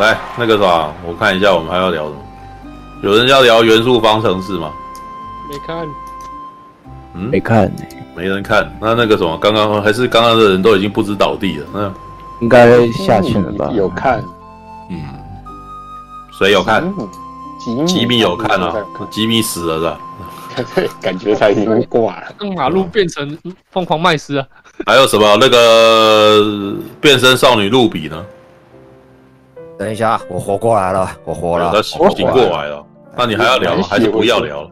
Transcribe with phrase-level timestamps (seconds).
[0.00, 2.16] 来那个啥，我看一下我们还要聊什么？
[3.02, 4.72] 有人要聊元素方程式吗？
[5.50, 5.88] 没看，
[7.14, 7.70] 嗯，没看，
[8.16, 8.70] 没人看。
[8.80, 11.66] 那那个什么，刚刚还是刚刚的人都已经不知倒地了。
[11.72, 11.92] 那
[12.40, 13.70] 应该下去了吧？
[13.74, 14.24] 有看，
[14.90, 14.98] 嗯，
[16.38, 16.82] 谁有看？
[17.58, 18.74] 吉米，吉米有看啊，
[19.10, 20.90] 吉米死了是吧？
[21.00, 22.32] 感觉他已经挂了。
[22.38, 23.36] 让马路变成
[23.70, 24.46] 疯狂麦斯啊！
[24.86, 28.24] 还有什么那个变身少女露比呢？
[29.80, 32.84] 等一下，我活过来了，我活了，他醒醒过来了。
[33.16, 33.82] 那你还要聊吗？
[33.82, 34.70] 还是不要聊了？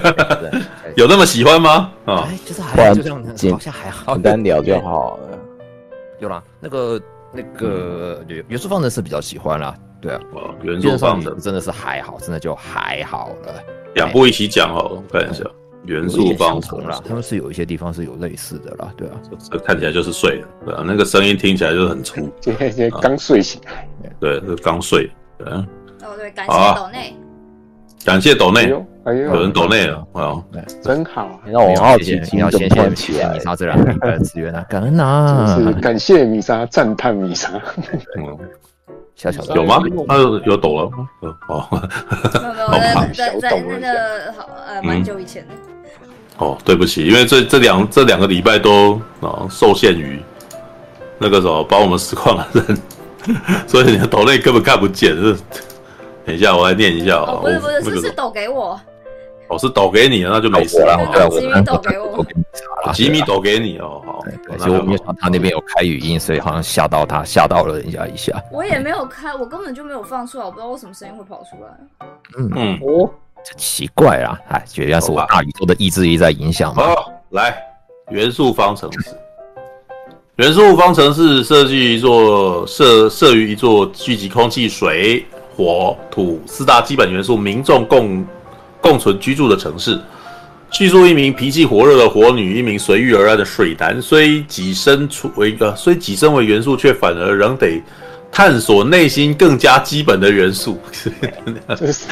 [0.96, 1.92] 有那么喜欢吗？
[2.06, 5.38] 啊，就是还就这样，好像还好，简单聊就好了。
[6.18, 6.98] 有啦，那个
[7.30, 10.20] 那个元元素方程是比较喜欢啦，对啊，
[10.62, 13.62] 元素方程真的是还好，真的就还好了。
[13.96, 15.44] 两部一起讲好了，看一下
[15.86, 19.14] 元素方程啦，他们是有一些地方是有类似的啦，对啊，
[19.50, 23.60] 这看起来就是睡了，对啊，那个声音听起来就是很粗， 今天刚睡醒。
[23.66, 23.88] 来，
[24.20, 25.66] 对，是刚睡，对啊。
[26.02, 27.16] 哦对，感谢斗内，
[28.04, 30.42] 感谢斗内，有人斗内了，啊，
[30.82, 37.50] 真好，让我好奇，你要先先起来，米莎这两个资源啊，感恩啊，是感谢米莎，赞叹米莎，
[38.18, 38.38] 嗯。
[39.16, 39.82] 小小的有吗？
[40.06, 41.08] 他有有抖了吗？
[41.48, 45.54] 哦，没有没有，在在那个好呃蛮久以前的。
[46.38, 50.20] 哦，对不起，因为这这两这两个礼拜都啊受限于
[51.18, 52.78] 那个时候把我们实况的人，
[53.66, 55.16] 所以你的抖内根本看不见。
[55.16, 55.36] 是，
[56.24, 57.38] 等一下我来念一下啊。
[57.40, 58.78] 不是不是，是是抖给我。
[59.48, 60.98] 哦，是抖给你，那就没事了。
[61.30, 62.26] 吉米抖给我，
[62.92, 64.24] 吉米抖给你哦，好。
[64.58, 68.32] 其实我没有想他那边有开语音，所以好像吓到他，吓到了人家一下。
[68.52, 72.08] 我也没有开，我根本就没有放出来，我不知道为什么声音会跑出来。
[72.36, 73.25] 嗯嗯哦，这
[73.56, 76.82] 奇怪啊，哎，觉得是我大宇宙的意志力在影响吗？
[76.82, 77.56] 好，来，
[78.10, 79.10] 元素方程式。
[80.36, 85.24] 元素方程式设计一座设设于一座聚集空气、水、
[85.56, 88.26] 火、土四大基本元素，民众共。
[88.78, 89.98] 共存居住的城市，
[90.70, 97.82] 叙述一名脾气火热的火女，一名随遇而安的水男，虽己身处为一个，虽己身为元素，却反而仍得
[98.36, 100.78] 探索内心更加基本的元素。
[101.74, 102.06] 这是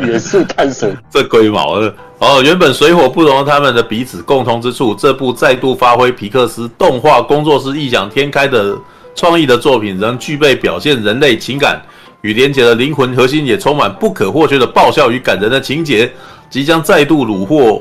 [0.00, 2.42] 元素探索， 这龟毛的哦！
[2.42, 8.76] 原本水火不容他们的彼此共通之处，这部再度发挥皮克斯动画工作室异想天开的
[9.14, 11.80] 创意的作品，仍具备表现人类情感。
[12.22, 16.12] 与连结的灵魂核心也充满不可或缺的爆笑与感人的情节，
[16.50, 17.80] 即将再度虏获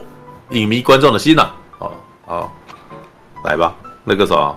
[0.51, 1.49] 影迷观众的心呐！
[1.79, 1.91] 好，
[2.27, 2.53] 好，
[3.43, 4.53] 来吧，那个啥，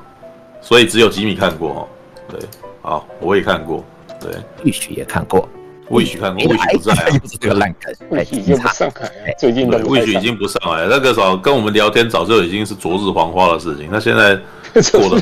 [0.60, 1.88] 所以只有吉米看过哦，
[2.28, 2.38] 对，
[2.82, 3.84] 好，我也看过，
[4.20, 4.32] 对，
[4.64, 5.48] 魏许也看过，
[5.90, 7.06] 魏许看过，魏许不在啊，
[7.40, 14.36] 这个烂梗，魏许已经不上来，最近的魏许已经不上来，那个啥，跟我们聊天早就已经是昨日黄花的事情，那现在
[14.92, 15.20] 过得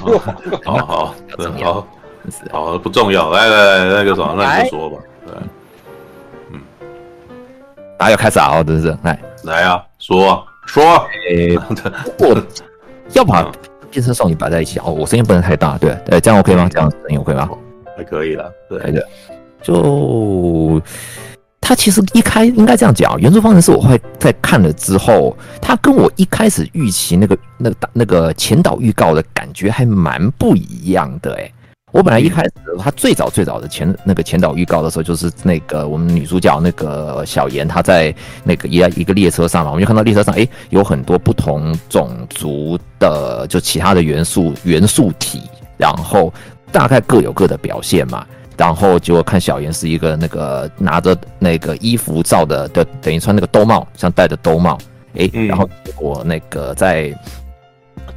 [0.65, 1.15] 好，好好，
[1.63, 1.87] 好。
[2.51, 3.31] 好，不重要。
[3.31, 4.97] 来来来，那个什么，那你就说吧。
[5.25, 5.35] 对，
[6.51, 6.61] 嗯，
[7.97, 9.17] 大家要开始啊，真是来。
[9.45, 11.07] 来啊，说啊说。
[11.31, 11.57] 诶，
[12.19, 12.45] 我
[13.13, 13.49] 要把
[13.97, 16.69] 变身少女摆在一起哦，我声音不能太大，对，呃，这样 OK 吗？
[16.71, 17.49] 这样声音 OK 吗？
[17.97, 19.03] 还可以了，对的。
[19.63, 20.79] 就
[21.63, 31.51] 他其实一开应该这样讲，原著方程式我会在看了之后，他跟我一开始预期那个那个那个前导预告的感觉还蛮不一样的，诶。
[31.97, 38.15] 我本来一开始，他最早最早的前那个前导预告的时候，就是那个我们女主角那个小妍，她在
[38.45, 45.41] 那个一一个列车上嘛，我们就看到列车上，哎，有很多不同种族的就其他的元素元素体，
[45.79, 46.31] 然后
[46.71, 48.27] 大概各有各的表现嘛，
[48.59, 54.77] 然后结果看小妍是一个那个拿着那个衣服罩的的，等于穿那个兜帽，像戴着兜帽，
[55.17, 57.11] 哎，然后结果那个在。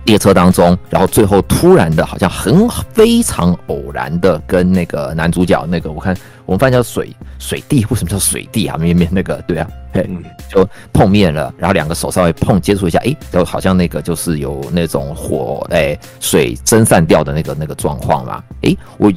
[0.06, 6.16] 列车当中，然后最后突然的，好像很非常偶然的，跟那个男主角那个，我看
[6.46, 8.76] 我们翻译叫水水弟，为什么叫水弟啊？
[8.78, 10.10] 面面那个，对啊，嘿，
[10.50, 18.44] 就碰面了，然后两个手稍微碰接触一下，哎，就好像那个就是有那种火，哎，水蒸散掉的那个那个状况嘛。
[18.64, 19.12] 哎，我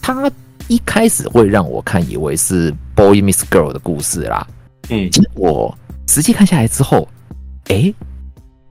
[0.00, 0.28] 他
[0.66, 4.44] 一开始会让我看以为是 Boy Meets Girl 的故事啦，
[4.88, 5.76] 嗯，结果
[6.08, 7.06] 实际看下来之后，
[7.68, 7.94] 哎，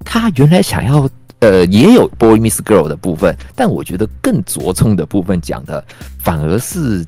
[0.04, 1.10] 他原来想要。
[1.42, 5.84] 呃，也有 boy miss girl 的部分，但我觉得更着重的部分讲的
[6.20, 7.04] 反而是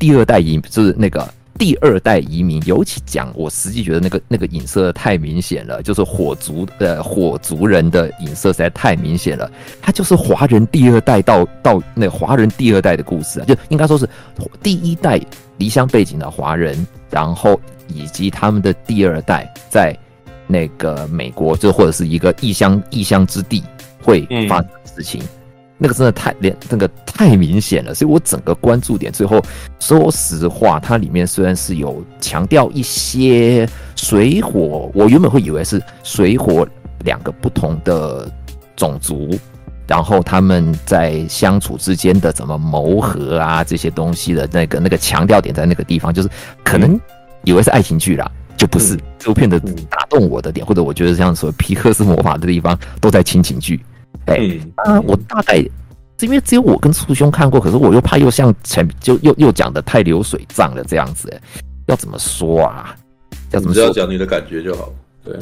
[0.00, 2.60] 第二代移，就是那个第二代移民。
[2.66, 9.48] 尤其讲，我实际觉得那个那个影射太明显了，就是火族的火族人的影射实在太明显了。
[9.80, 14.08] 他就是华人第二代到到那华人第二代的故事啊，就应该说是
[14.60, 15.20] 第一代
[15.58, 19.96] 离乡背景的华人，然后以及他们的第二代在。
[20.48, 23.62] 那个美国，就或者是一个异乡异乡之地
[24.02, 25.22] 会发生的事情，
[25.76, 29.40] 那个真的太连那个太明显了，所以我整个关注点最后，
[29.78, 36.66] 说实话，它里面虽然是有强调一些水火，我原本会以为是水火
[37.04, 38.28] 两个不同的
[38.74, 39.30] 种族，
[39.86, 46.28] 然后他们在相处之间的怎么谋合啊这些东西的那个那个强调点在那个地方，就是
[46.64, 46.98] 可能
[47.44, 49.58] 以为是爱情剧啦，就不是这部片的
[49.88, 53.80] 打动我的点，或者我觉得像说皮克斯魔法的地方都在亲情剧。
[54.26, 61.40] 哎、欸，啊，我大概是因为只有我跟促兄看过，可是我又怕又像前就又又讲的太流水账了这样子，欸，
[61.86, 62.94] 要怎么说啊？
[63.52, 63.84] 要怎么说？
[63.84, 64.92] 只要讲你的感觉就好。
[65.24, 65.38] 对。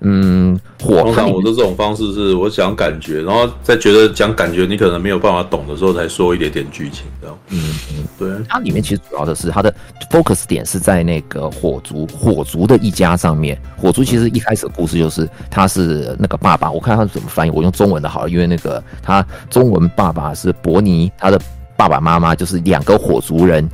[0.00, 7.38] 嗯，火通常我的这种方式是我讲感觉，然后再觉得讲感觉你可能没有办法懂的时候，才说一点点剧情，这样。
[7.48, 8.46] 嗯嗯，对。
[8.46, 9.74] 它里面其实主要的是它的
[10.10, 13.58] focus 点是在那个火族火族的一家上面。
[13.74, 21.40] 火族其实一开始的故事就是他是那个爸爸，我看他是怎么翻译，我用中文的好了，因为那个他中文爸爸是伯尼，他的
[21.74, 23.66] 爸爸妈妈就是两个火族人。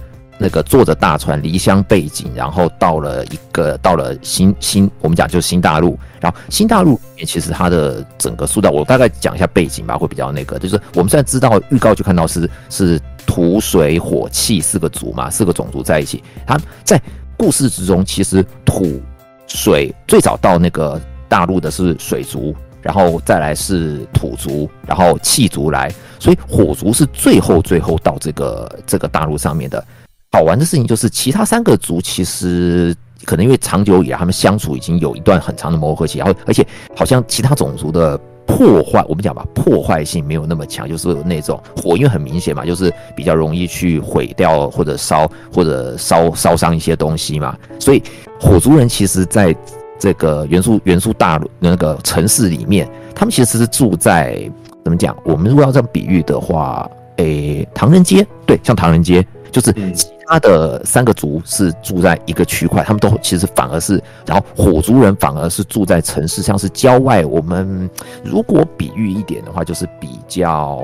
[0.43, 5.97] 那个坐着大船离乡背井，然后到了一个到了新新，我们讲就是新大陆。
[6.21, 10.59] 然后新大陆里面其实它的整个塑造，我大概讲一下背景吧，会比较那个。
[10.59, 16.23] 就是我们现在知道预告就看到是是土水火气四个族嘛，四个种族在一起。
[16.47, 17.01] 它在
[17.37, 19.01] 故事之中，其实土
[19.47, 29.85] 水最早到那个大陆的是水族，然后再来是土族，然后气族来，所以火族是最后最后到这个这个大陆上面的。
[30.33, 32.97] 好玩的事情就是，其他三个族其实
[33.27, 48.03] 可能因为长久以来他们相处已经有一段很长的磨合期，然后而且好像其他种族的破坏，我们讲吧，破坏性没有那么强，就是有那种火，因为很明显嘛，就是比较容易去毁掉或者烧或者烧烧伤一些东西嘛，所以
[48.41, 49.55] 火族人其实在
[49.99, 54.51] 这个元素元素大陆那个城市里面，他们其实是住在
[54.83, 55.15] 怎么讲？
[55.25, 59.23] 我们如果要这样比喻的话，诶，唐人街，对，像唐人街。
[59.53, 67.25] 就是其他的三个族是住在一个区块，他们都其实反而是，然后火族人反而是住在城市，像是郊外。
[67.25, 67.89] 我们
[68.25, 70.83] 如果比喻一点的话，就是比较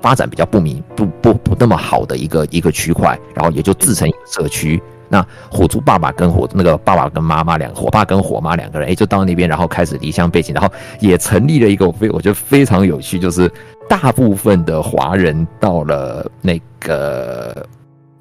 [0.00, 4.82] 发展比较不明不不不那么好的一个一个区块，然后也就自成一个社区。
[5.08, 13.50] 那火族爸爸跟火那个爸爸跟妈妈两个火爸跟火妈两个人，哎，就到那边，然后开始离乡背景，然后也成立了一个非我觉得非常有趣，就是
[13.88, 17.66] 大部分的华人到了那个。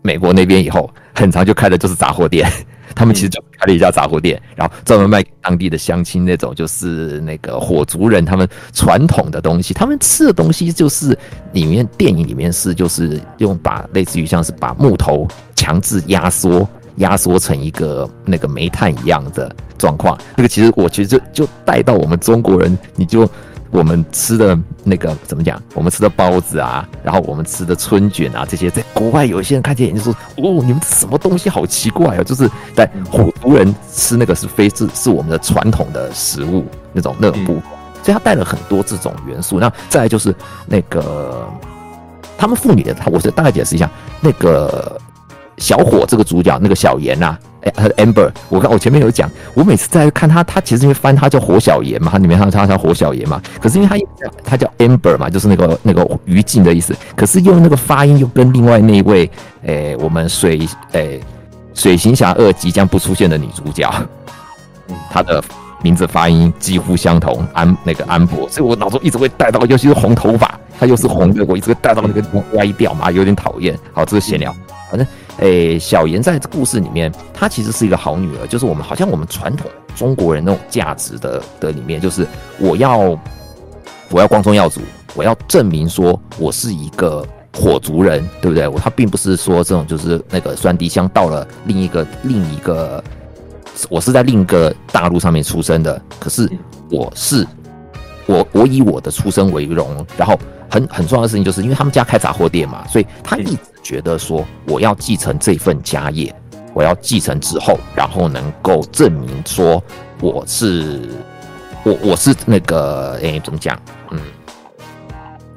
[0.02, 2.50] 美国那边以后，很长就开的就是杂货店，
[2.96, 11.18] 他们其实就开了一家杂货店，然后专门卖给当地的乡亲那种，就是那个火族人他们传统的东西，他们吃的东西就是
[11.54, 16.68] 里面电影里面是就是用把类似于像是把木头强制压缩
[16.98, 23.30] 压缩成一个那个煤炭一样的状况，那个其实我其实就就带到我们中国人，你就。
[23.72, 25.62] 我们吃的那个怎么讲？
[25.76, 37.64] 我们吃的包子啊，然后我们吃的春卷啊，这些在国外有一些人看见就说：“哦，你们什么东西好奇怪啊！”就是在火族人吃那个是非是是我们的传统的食物那种那种部分，
[38.04, 39.60] 所以他带了很多这种元素。
[39.60, 40.34] 那再来就是
[40.66, 41.48] 那个
[42.38, 43.90] 他们妇女的，他我是大概解释一下
[44.20, 44.99] 那个
[45.60, 47.38] 小火这个主角那个小严呐。
[47.62, 59.30] 哎，他的 Amber，我看我前面有讲，我每次在看他，他其实因为翻他叫火小严嘛，他里面他他叫火小严嘛，可是因为他他叫 Amber 嘛，就是那个那个于静的意思，可是用那个发音又跟另外那一位，
[59.66, 61.20] 哎，我们水哎
[61.74, 63.94] 水行侠二即将不出现的女主角，
[65.12, 65.44] 她的
[65.82, 73.78] 名字发音几乎相同，安那个安博，所以我脑中一直会带到，尤其是红头发，他又是红的，我一直会带到那个歪掉嘛，有点讨厌。
[73.92, 74.56] 好，这是闲聊，
[74.90, 75.06] 反正。
[75.40, 82.28] 诶、欸，小妍在故事里面，她其实是一个好女儿，就是我们好像我们传统中国人那种价值的的里面，就是
[82.60, 83.18] 我要
[84.10, 84.82] 我要光宗耀祖，
[85.16, 88.68] 我要证明说我是一个火族人，对不对？
[88.68, 93.02] 我他并不是说这种就是那个酸滴香到了另一个另一个，
[93.90, 96.50] 我是在另一个大陆上面出生的，可是
[96.92, 97.48] 我是
[98.26, 100.38] 我我以我的出生为荣，然后
[100.70, 103.58] 很很重要的事情就是因为他们家开杂货店嘛，所以他一直。
[103.82, 106.32] 觉得说我要继承这份家业，
[106.74, 109.82] 我要继承之后，然后能够证明说
[110.20, 111.10] 我是
[111.84, 113.80] 我我是那个诶、欸，怎么讲？
[114.12, 114.20] 嗯，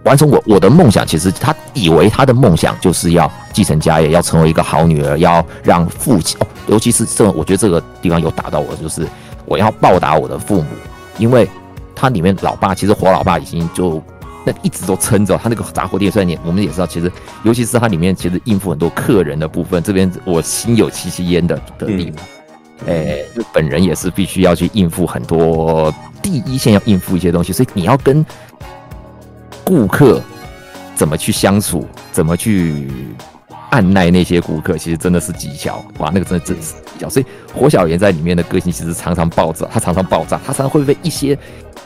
[0.05, 1.05] 完成我我的梦想。
[1.05, 9.07] 其实他以为他的梦想就是要继承家业，要成为一个好女儿，要让父亲哦，尤其是这，我觉得这个地方有打到我，就是
[9.45, 10.69] 我要报答我的父母，
[11.19, 11.47] 因为
[11.95, 14.01] 他里面老爸其实火老爸已经就。
[14.45, 17.11] 那一直都撑着，他那个杂货店，虽然你我们也知道，其实
[17.45, 22.25] 尤其是它里面其实应付很多客人的部分，这边我心有戚戚焉的的地方，
[22.89, 28.25] 哎，日本人也是必须要去应付很多第一线要应付一些东西，所以你要跟
[29.65, 30.21] 顾客
[30.95, 32.89] 怎么去相处，怎么去
[33.73, 35.85] 按耐那些顾客，其实真的是技巧。
[35.99, 37.09] 哇，那个真的真是技巧。
[37.09, 41.37] 所以火小岩在里面的个性其实常常爆炸，他常常爆炸，他常常会被一些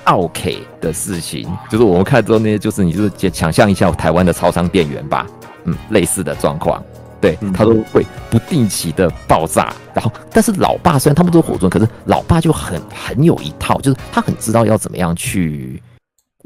[0.04, 0.50] 奥客
[0.80, 5.26] 的事情，就是我们看之后那些，就是你就是想象一下台湾的超商店员吧，
[5.64, 6.82] 嗯，类似的状况。
[7.18, 15.82] 对，他都会不定期的爆炸，然后，但是老爸虽然他们都是火尊，可是老爸就很很有一套，就是他很知道要怎么样去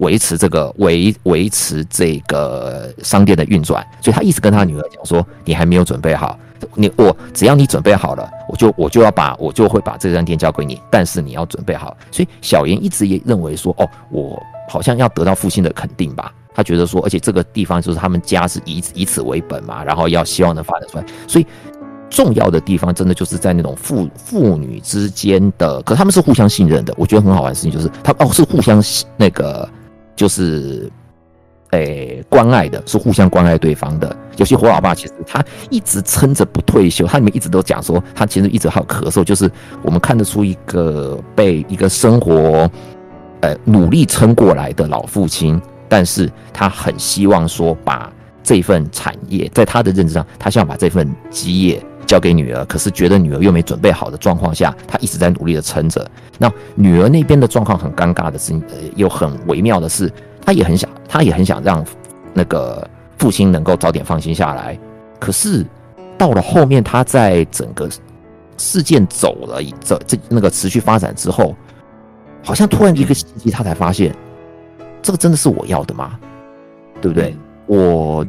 [0.00, 6.38] 维持这个维维持这个商店的运转，所以他一直跟他女儿讲说：“你还没有准备好，
[6.75, 21.47] 你我只要你准备好了，我就我就要把我就会把这张店交给你，但是你要准备好。”所以小严一直也认为说：“哦，我好像要得到父亲的肯定吧。”他觉得说，而且这个地方就是他们家是以以此为本嘛，然后要希望能发展出来，所以
[22.11, 26.92] 重要的地方真的就是在那种父父女之间的，可他们是互相信任的。
[26.97, 28.83] 我觉得很好玩的事情就是，他哦是互相
[29.16, 29.66] 那个
[30.20, 30.86] 就是
[31.70, 34.14] 诶、关爱的，是互相关爱对方的。
[34.36, 39.50] 有些火老爸其实他一直撑着不退休，他里面一直都讲说，他其实一直还有咳嗽，就是
[39.80, 42.70] 我们看得出一个被一个生活
[43.40, 45.58] 呃努力撑过来的老父亲。
[45.88, 48.12] 但是他很希望说，把
[48.42, 52.64] 这份产业在他的认知上，他希望把这份基业交给女儿。
[52.64, 56.05] 可是觉得女儿又没准备好的状况下，他一直在努力的撑着。
[56.38, 60.12] 那女儿那边的状况很尴尬的是，呃，又很微妙的是，
[60.45, 61.85] 他也很想，他也很想让
[62.35, 62.85] 那个
[63.19, 64.76] 父亲能够早点放心下来。
[65.21, 65.64] 可是
[66.19, 67.88] 到了后面，他在整个
[68.57, 71.55] 事件走了这这那个持续发展之后，
[72.43, 74.12] 好像突然一个契机，他才发现。
[75.02, 76.19] 这个真的是我要的吗？
[77.00, 77.35] 对不对？
[77.64, 78.26] 我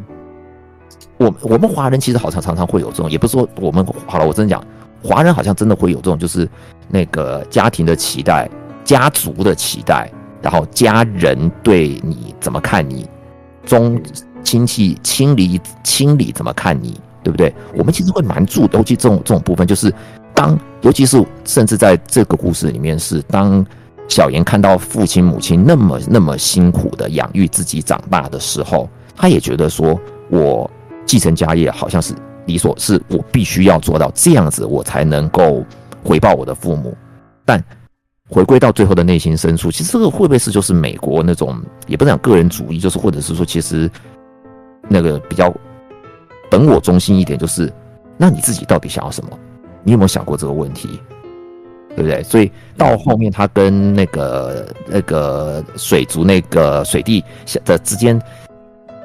[1.21, 4.63] 我我们华人其实好像常常会有这种，也不是说我们好了，我真的讲，
[5.03, 6.49] 华人好像真的会有这种，就是
[6.89, 8.49] 那个家庭的期待、
[8.83, 10.11] 家族的期待，
[10.41, 13.07] 然后家人对你怎么看你，
[13.65, 14.01] 中
[14.43, 17.53] 亲戚亲离亲里怎么看你，对不对？
[17.75, 19.93] 我们其实会蛮注，尤其这种这种部分，就是
[20.33, 23.65] 当尤其是甚至在这个故事里面是当。
[24.07, 29.97] 小严看到父亲母亲那么那么辛苦的养育自己长大的时候，他也觉得说，
[30.29, 30.69] 我
[31.11, 32.15] 继承家业好像是
[32.45, 35.61] 理所，是我必须要做到这样子，我才能够
[36.01, 36.95] 回报我的父母。
[37.43, 37.61] 但
[38.29, 43.91] 回归到最后的内心深处，其实这个会不会是就是美国那种，也不能讲个人主义，就是或者是说，其实
[44.87, 45.53] 那个比较
[46.49, 47.69] 本我中心一点，就是
[48.15, 49.37] 那你自己到底想要什么？
[49.83, 50.97] 你有没有想过这个问题？
[51.93, 52.23] 对不对？
[52.23, 57.21] 所以到后面，他跟那个那个水族那个水弟
[57.65, 58.17] 的之间，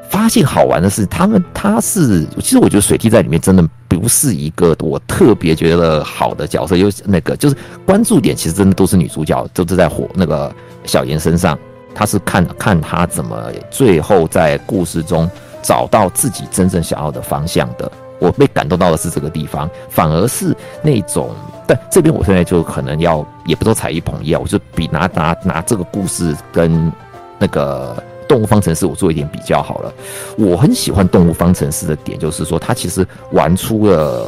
[0.08, 10.52] 发现好玩的是，他们他是其实我觉得水滴在里面真的不是一个我特别觉得好的角色，又那个就是关注点其实真的都是女主角，都是在火那个
[10.84, 11.58] 小妍身上，
[11.94, 15.28] 他是看看他怎么最后在故事中
[15.62, 17.90] 找到自己真正想要的方向的。
[18.18, 21.34] 我被感动到的是这个地方，反而是那种，
[21.66, 26.90] 但这边我现在就可能要，也不说踩一捧一啊，我就比拿拿拿这个故事跟
[27.38, 29.92] 那个动物方程式我做一点比较好了。
[30.36, 34.26] 我很喜欢动物方程式的点，就是说它其实玩出了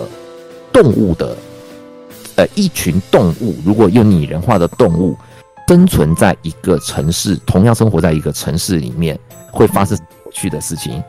[0.73, 1.37] 动物的，
[2.37, 5.17] 呃，一群动物如果用拟人化的动物
[5.67, 9.19] 生存在一个城市，同样生活在一个城市里面，
[9.53, 11.03] 会发生有趣的事情，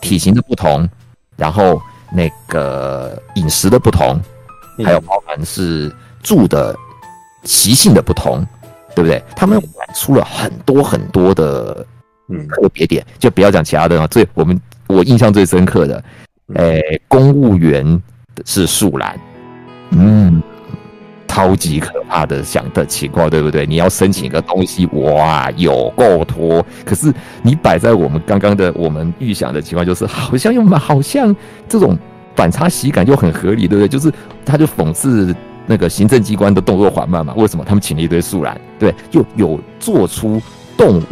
[0.00, 0.88] 体型的不同。
[1.36, 1.78] 然后
[2.10, 4.18] 那个饮食的不同，
[4.82, 6.74] 还有包含是住的
[7.44, 8.42] 习性的不同，
[8.94, 9.22] 对不对？
[9.36, 11.86] 他们玩出了很多很多的
[12.28, 14.06] 嗯特别点，就不要讲其他的啊。
[14.06, 16.04] 最我们我印象最深刻的，
[16.54, 18.02] 诶，公务员
[18.44, 19.18] 是树懒，
[19.90, 20.42] 嗯。
[21.28, 23.66] 超级可怕的想的情况，对不对？
[23.66, 26.64] 你要申请一个东西，哇，有够拖。
[26.82, 31.36] 可是你摆在我们刚刚的我们预想的情况，就是好像又好像
[31.68, 31.94] 这种
[32.34, 33.88] 反差喜感又很合理，对不对？
[33.88, 34.10] 就是
[34.46, 35.34] 他就讽刺
[35.66, 37.34] 那个行政机关的动作缓慢嘛。
[37.36, 38.58] 为什么他们请了一堆树懒？
[38.78, 40.40] 对，又有做出
[40.74, 41.04] 动物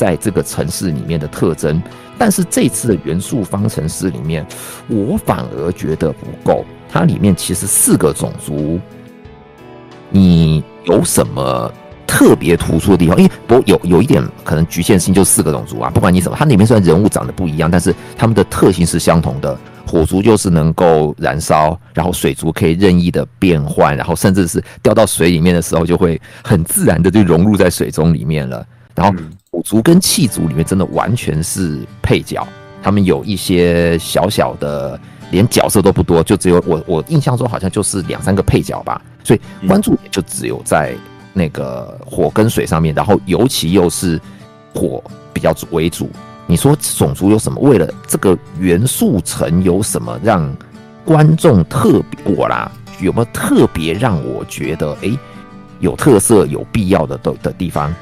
[0.00, 1.82] 在这个城市里面的特征。
[2.16, 4.46] 但是这次的元素方程式里面，
[4.88, 6.64] 我反而觉得不够。
[6.90, 8.80] 它里面其实四个种族。
[10.08, 11.70] 你有什么
[12.06, 13.16] 特别突出的地方？
[13.18, 15.90] 因为不有有一点可能局限性，就四个种族啊。
[15.90, 19.58] 不管你什么，它里面虽然人物长得不一样，但是他们的特性是相同的。
[19.86, 28.64] 火族就是能够燃烧，然后水族可以任意的变换，然后甚至是掉到水里面的时候，就会很自然的就融入在水中里面了。
[28.94, 29.18] 然后
[29.52, 32.46] 火族跟气族里面真的完全是配角，
[32.82, 34.98] 他们有一些小小的。
[35.32, 40.92] 连角色都不多，就只有我，我印象中好像就是两三个配角吧，所以关注点就只有在
[41.32, 44.20] 那个火跟水上面，然后尤其又是
[44.74, 45.00] 火
[45.32, 46.10] 比较为主，
[46.48, 47.60] 你说种族有什么？
[47.60, 50.52] 为了这个元素层有什么让
[51.04, 52.68] 观众特别我啦？
[53.00, 55.18] 有没有特别让我觉得哎、欸、
[55.78, 57.94] 有特色、有必要的的的地方？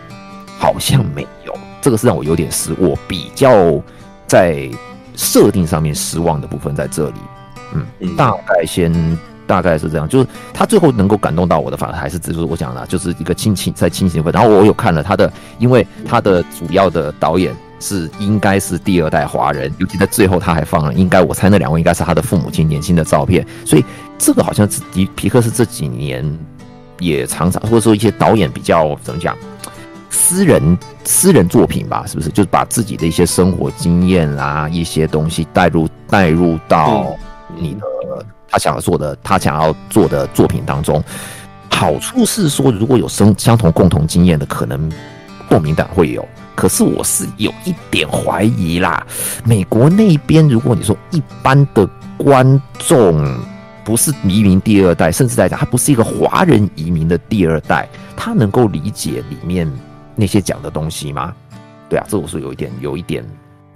[0.58, 3.80] 好像没有，这个是让我有点失，我比较
[4.26, 4.68] 在
[5.14, 7.20] 设定上面失望的部分在这里。
[7.72, 14.32] 嗯，大概先大概是这样，就是他最后能够感动到我的，反而还是就是我讲的，就是一个亲情在亲情分。
[14.32, 17.54] 然后我有看了他的，因为他的主要的导演。
[17.80, 23.84] 是应该是第二代华人，尤其在最后他还放了，应该我猜那两位应该是他的父母亲年轻的照片，所以
[24.18, 26.28] 这个好像是皮皮克斯这几年
[26.98, 29.36] 也常常或者说一些导演比较怎么讲，
[30.20, 32.28] 私人私人作品吧，是不是？
[32.30, 37.16] 就是把自己的一些生活经验啊，一些东西带入带入到
[37.56, 37.80] 你的
[38.50, 41.02] 他想要做的他想要做的作品当中。
[41.70, 44.90] 好处是说，如果有生相同共同经验的，可能
[45.48, 46.26] 共鸣感会有。
[46.56, 49.06] 可是我是有一点怀疑啦，
[49.44, 53.40] 美国那边，如果你说一般的观众
[53.84, 59.70] 不是移民第二代，甚至来讲他不是一个华人移民的第二代，他能够理解里面
[60.18, 61.32] 那些讲的东西吗？
[61.88, 63.24] 对啊，这我是有一点有一点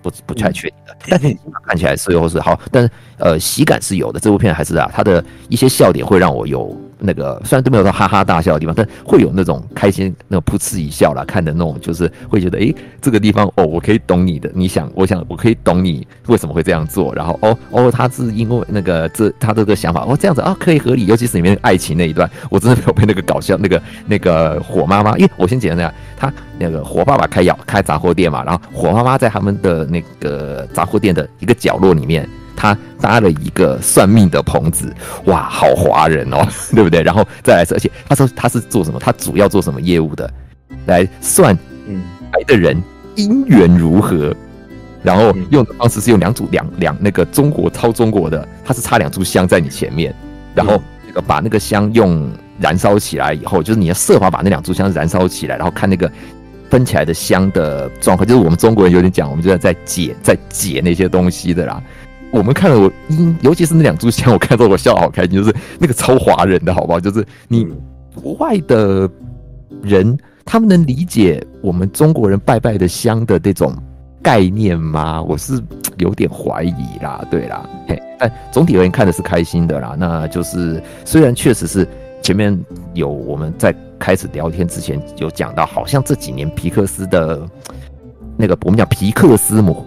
[0.03, 0.97] 不不太确定的。
[1.09, 4.19] 但是看起来最后是好，但是呃喜感是有的。
[4.19, 6.77] 这部片还是啊，它的一些笑点会让我有。
[7.05, 32.29] 那个虽然都没有到哈哈大笑的地方，但会有那种开心，那种噗嗤一笑啦，看的那种就是会觉得，诶，这个地方哦，我可以懂你的，你想，我想，我可以懂你为什么会这样做，然后哦哦，他是因为那个这他这个想法，哦这样子啊，可以合理，尤其是里面爱情那一段，我真的没有被那个搞笑，那个那个火妈妈，因为我先讲一下，他那个火爸爸开药开杂货店嘛，然后火妈妈在他们的那个杂货店的一个角落里面。
[32.57, 34.95] 他搭了一个算命的棚子，
[35.25, 37.03] 哇，好华人哦， 对不对？
[37.03, 38.99] 然后再来，而且他说他是做什么？
[39.01, 40.33] 他主要做什么业务的？
[40.87, 41.57] 来算，
[41.87, 42.77] 嗯，来的人
[43.17, 44.35] 姻缘如何？
[45.03, 50.15] 然后用的方式是用两组两两那个中国超中国的，他是插两炷香在你前面，
[50.55, 56.11] 然后那个把那个香用燃烧起来以后，就是你要设法把那两炷香燃烧起来，然后看那个
[56.71, 61.83] 分起来的香的状况，就是我们中国人有点讲，我们就在在解在解那些东西的啦。
[62.33, 62.91] 我们看了我，
[63.43, 66.99] 尤其是那两炷香，我看到我笑好开心， 就是那个超华人的好不好？
[66.99, 67.69] 就是你
[68.15, 69.09] 国外的
[69.83, 73.77] 人，他们能理解我们中国人拜拜的香的这种
[74.23, 75.23] 概念吗？
[75.23, 75.63] 我是
[75.99, 79.95] 有点怀疑啦，对啦，嘿，但总体而言看的是开心的啦。
[79.99, 81.87] 那就是虽然确实是
[82.23, 82.59] 前面
[82.95, 87.47] 有我们在开始聊天之前有讲到，好像这几年皮克斯的
[88.39, 89.85] 那个我们讲皮克斯魔。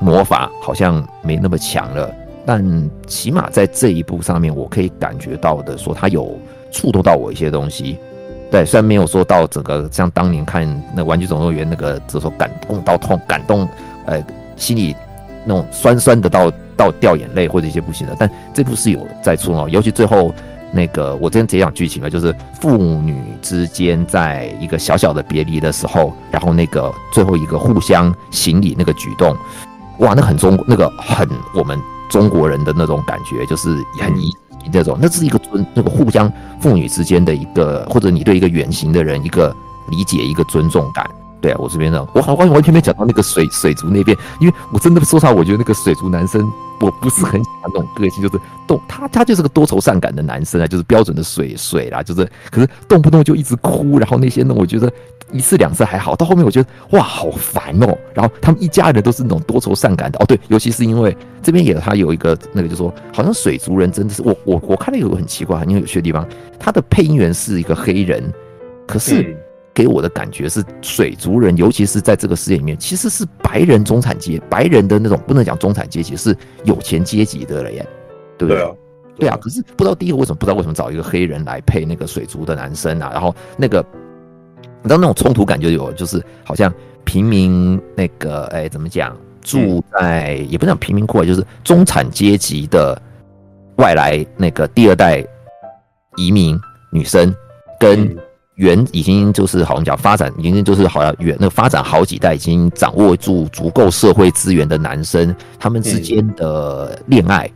[0.00, 2.10] 魔法好像没那么强了，
[2.46, 6.36] 但起码在这一步上面，我可以感觉到的，说他有
[6.72, 7.98] 触动到我一些东西。
[8.50, 13.68] 对，虽然没有说到整个像当年看那《玩具总动员》那个，就说感动到痛、感动，
[14.06, 14.20] 呃，
[14.56, 14.96] 心里
[15.44, 20.34] 那种酸酸的到到掉眼泪或者一些不行的，但这部是有在触动，尤其最后
[20.72, 29.36] 那个我今天讲剧情了，就是父女之间在一个小小的别离的时候，然后那个最后一个互相行礼那个举动。
[30.00, 34.34] 哇，那很中，那个很我们中国人的那种感觉，就是很一
[34.72, 39.54] 那种，那是一个尊，那个互相父女之间的一个，或者你对一个远行的人一个
[39.88, 41.08] 理解，一个尊重感。
[41.40, 46.50] 对啊，我这边呢，我好像完全没讲到那个水水族那边，因为我真的说实话，我觉得那个水族男生，
[46.80, 54.90] 我不是很喜欢那种个性，就是动他他就是个多愁善感的男生啊，就是标准的水水啦，就是可是动不动就一直哭，然后那些呢，我觉得。
[55.32, 57.96] 一次两次还好，到后面我觉得哇，好烦哦。
[58.12, 60.24] 然后他们一家人都是那种多愁善感的哦。
[60.26, 66.26] 对，尤其是因为这边也他有一个那个，就是说好像水族人真的是我我我看了有个很奇怪，因为有些地方
[66.58, 68.20] 他的配音员是一个黑人，
[68.88, 69.36] 可是
[69.80, 77.86] 给我的感觉是水族人，尤其是在这个世界里面，其实是白人中产阶白人的那种不能讲中产阶级，是有钱阶级的了耶，
[78.36, 78.58] 对不对？
[78.58, 78.70] 对啊，
[79.20, 79.38] 对啊。
[79.40, 83.10] 可是不知道第一个为什么不知道为什么找一个黑人来配那个水族的男生啊？
[83.12, 83.82] 然后那个。
[84.82, 86.72] 你知道那种冲突感就有，就是好像
[87.04, 89.14] 平民那个，哎，怎么讲？
[89.42, 92.98] 住在也不是讲贫民窟，就是中产阶级的
[93.76, 95.22] 外来那个第二代
[96.16, 96.58] 移民
[96.90, 97.34] 女生，
[97.78, 98.16] 跟
[98.60, 107.50] 原已经就是好像讲发展，已经就是好像原那发展好几代，已经掌握住足够社会资源的男生，他们之间的恋爱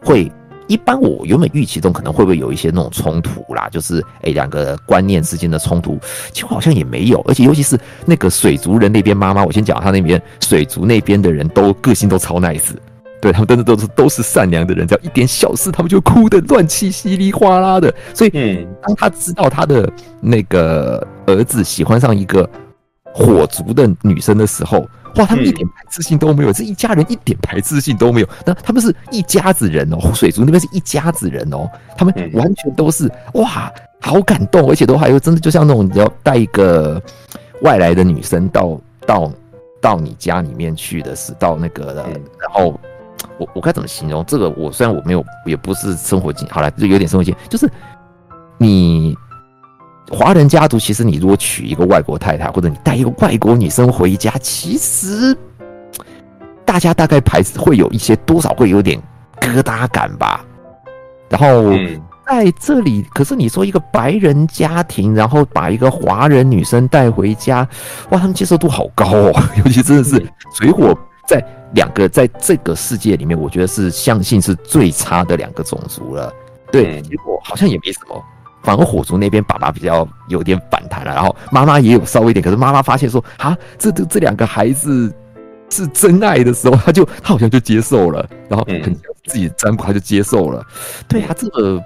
[0.00, 0.30] 会。
[0.68, 5.98] 一般我原本预期中可能会不会有一些那种冲突啦，就是哎两个观念之间的冲突，
[6.30, 12.70] 结果好像也没有，而且尤其是那个水族人那边妈妈，我先讲他那边水族那边的人都个性都超 nice，
[13.20, 22.48] 对他们真的都是都是善良的人，只要一点小事他们就哭得乱七稀里哗啦的，所以当他知道他的那个儿子喜欢上一个
[23.12, 28.28] 火族的女生的时候，哇，他们一点排斥性都没有，这一家人一点排斥性都没有。
[28.46, 37.02] 那他们是一家子人哦，水族那边是一家子人哦，他们完全都是哇，好感动，而且都还有真的就像那种你要带一个
[37.62, 39.32] 外来的女生到到
[39.80, 42.02] 到你家里面去的是到那个的，
[42.38, 42.78] 然后
[43.38, 44.48] 我我该怎么形容这个？
[44.50, 47.70] 我虽然我没有也不是生活经验，好了，就有点生活经验，就是
[48.58, 49.16] 你。
[50.12, 55.36] 华人家族其实，你如果娶一个外国太太，或者你带一个外国女生回家，其实
[56.64, 59.00] 大家大概排会有一些多少会有点
[59.40, 60.44] 疙瘩感吧。
[61.28, 61.70] 然后
[62.26, 67.58] 在这里，可是你说一个白人家庭，然后把一个华人女生带回家，
[68.10, 69.42] 哇，他们接受度好高哦。
[69.64, 70.20] 尤其真的是
[70.52, 70.92] 水火
[71.26, 76.32] 在两个在这个世界里面，我觉得是相信是最差的两个种族了。
[76.72, 78.22] 对，结果好像也没什么。
[78.62, 85.10] 反而火族那边爸爸比较有点反弹了，然后妈妈也有稍微一点，可是妈妈发现说啊，这这这两个孩子
[85.70, 90.62] 是真爱的时候，他就他好像就接受了，然后很自己占卜他就接受了。
[91.08, 91.82] 对啊，这个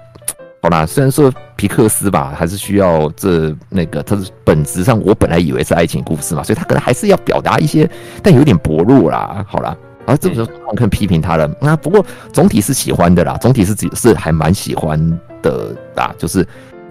[0.65, 7.87] 好啦，虽然说皮克斯吧，还是需要这那个，他是本质上我本来以为是爱情故事嘛，所以他可能还是要表达一些，
[8.23, 9.45] 但有点薄弱啦。
[9.47, 14.99] 好啦，啊这个时候可能批评他了，那不过总体是喜欢的啦，总体是是还蛮喜欢
[15.43, 16.43] 的啦，就是。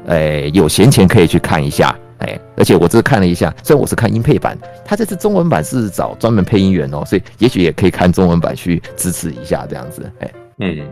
[0.06, 10.86] 哎，有闲钱可以去看一下，哎，而且我这看了一下，虽然我是看英配版，他这次中文版是找专门配音员哦，所以也许也可以看中文版去支持一下这样子，哎，嗯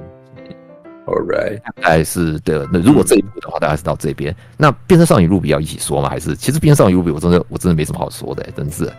[1.12, 2.66] ，All right，大概是的。
[2.72, 4.35] 那如果这一部的话，大概是到这边。
[4.57, 6.09] 那变身少女露比要一起说吗？
[6.09, 8.90] 还是其实变身少女露比我真的我真的没什么好说的，真是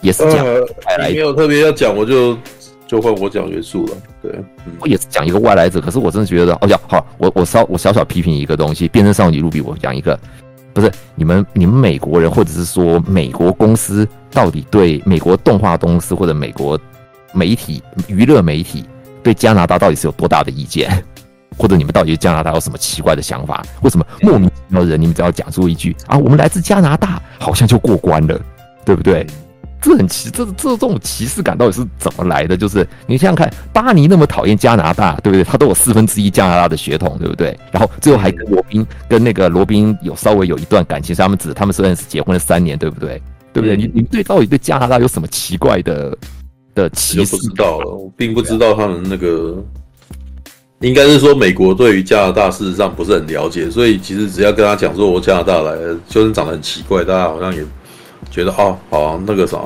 [0.00, 0.66] 也是讲，呃、
[0.98, 2.36] 没有特别要讲，我就。
[2.84, 4.30] 就换我讲元素了，对，
[4.66, 10.18] 嗯、我也是讲一个外来者，可是我真的觉得，哦呀，好，我我稍我小小批评一个东西，变身少女露比，我讲一个，
[10.74, 16.78] 不是你们你们美国人或者是说美国公司到底对美国动画公司或者美国
[17.32, 18.84] 媒体娱乐媒体
[19.22, 21.02] 对加拿大到底是有多大的意见，
[21.56, 23.64] 或者你们到底对加拿大有什么奇怪的想法？
[23.82, 28.40] 为什么莫名其妙的人你们只要讲出一句啊，我们来自加拿大，好像就过关了，
[28.84, 29.26] 对不对？
[29.80, 32.56] 这很奇，这这这种歧视感到底是怎么来的？
[32.56, 35.42] 就是你想想看，巴尼那么讨厌加拿大，对不对？
[35.42, 37.58] 他都有四分之一加拿大的血统，对不对？
[37.72, 43.20] 然后最后还跟罗宾跟那个罗宾有稍微有一段感情，是他们只他们虽然是结婚了三年，对不对？
[43.52, 43.76] 对不对？
[43.76, 46.16] 你你对到底对加拿大有什么奇怪的
[46.76, 47.36] 的歧视？
[47.36, 49.56] 不知道了，我并不知道他们那个，
[50.82, 57.64] 应该是说美国对于加拿大事实上不是很了解，所以其实只要跟他讲说我加拿大来的，就是长得很奇怪，大家好像也。
[58.30, 59.58] 觉得哦，好、那个啥，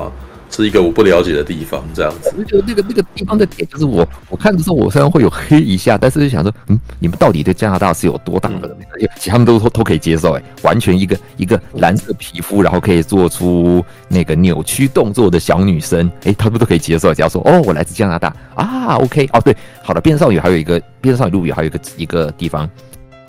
[0.49, 2.33] 是一个我不了解的地方，这样子。
[2.37, 8.67] 我觉得那个那个地方的点，就是我我看的时候，我虽然会有黑一下，但是就想说，嗯，你们到底对加拿大是有多大的？
[8.99, 17.13] 嗯、其他们都都可以接受，哎，完全一个一个蓝色皮肤，然后可以做出那个扭曲动作的小女生，哎，他们都可以接受。
[17.13, 20.01] 只要说，哦，我来自加拿大啊，OK，哦，对，好的。
[20.01, 22.69] 变身少女还有一个变身少女露比还有一个一个地方，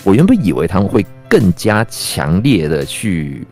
[0.05, 3.47] 我原本以为他们会更加强烈的去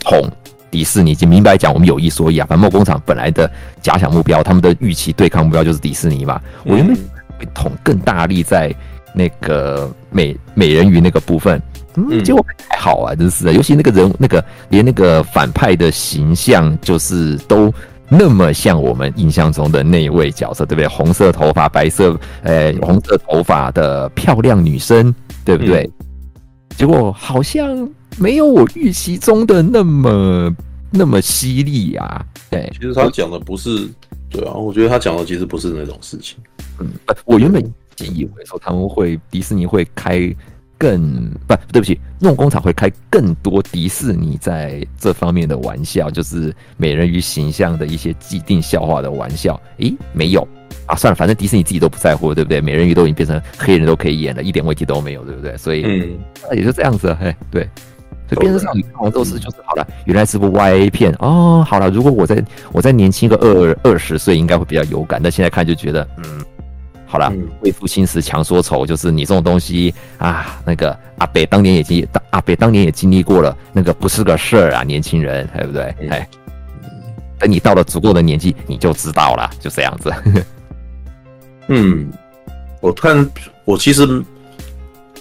[0.00, 0.28] 捅。
[0.74, 2.44] 迪士尼，就明白讲，我们有一说一啊。
[2.48, 3.48] 反正梦工厂本来的
[3.80, 6.40] 假想目标，他们的预期对抗目标就是迪士尼嘛。
[6.64, 6.96] 我原本
[7.38, 8.74] 会捅更大力在
[9.14, 11.62] 那个美美人鱼那个部分，
[11.94, 13.52] 嗯，结果还好啊，真是的。
[13.52, 17.72] 尤其那个人，那个连那个反派的形象，就是都
[18.08, 20.88] 那么像我们印象中的那一位角色，对不对？
[20.88, 25.88] 红色头发，白色，呃，红色头发的漂亮女生，对不对？
[26.76, 27.88] 结果好像。
[28.18, 30.54] 没有我预期中的那么
[30.90, 32.24] 那么犀利啊！
[32.50, 33.88] 对，其实他讲的不是
[34.30, 36.38] 对啊，我觉得他讲的其实不是那种事情。
[36.78, 36.88] 嗯，
[37.24, 37.62] 我原本
[37.98, 40.32] 以为说他们会迪士尼会开
[40.76, 49.60] 更不对不起，梦工厂会开更多迪士尼在这方面的玩笑，就是美人鱼形象的一些既定笑话的玩笑。
[49.78, 50.46] 诶，没有
[50.86, 52.60] 啊，算了，反正迪士尼自己都不在乎，对不对？
[52.60, 55.56] 美人鱼都已经变成黑人都可以演了，一点问题都没有，对不对？
[55.56, 57.68] 所以嗯，那也就这样子，嘿，对。
[58.28, 61.64] 所以变身少女看完之后是就是好了，原来是部 YA 片哦。
[61.68, 65.20] 好了，如果我在我在年轻个二二十岁，应该会比较有感。
[65.22, 66.42] 但现在看就觉得，嗯，
[67.06, 75.94] 好了，为赋新词强说愁，就是你这种东西啊，那个阿北当年也经阿北当年也经历过了，那个不是个事儿啊，年轻人，对不对？
[76.08, 76.26] 哎，
[77.38, 80.12] 等你到了足够的年纪，你就知道了，就这样子。
[81.68, 82.10] 嗯，
[82.80, 83.30] 我看
[83.66, 84.24] 我其实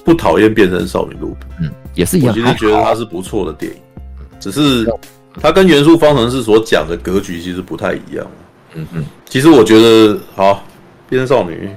[0.05, 1.69] 不讨厌变身少女路，嗯。
[1.93, 3.77] 也是一样，我其实觉得它是不错的电影，
[4.39, 4.85] 只是
[5.41, 8.27] 它跟元素方程式所讲的格局其实不太一样。
[8.75, 10.63] 嗯嗯，其实我觉得，好，
[11.07, 11.69] 变身少女，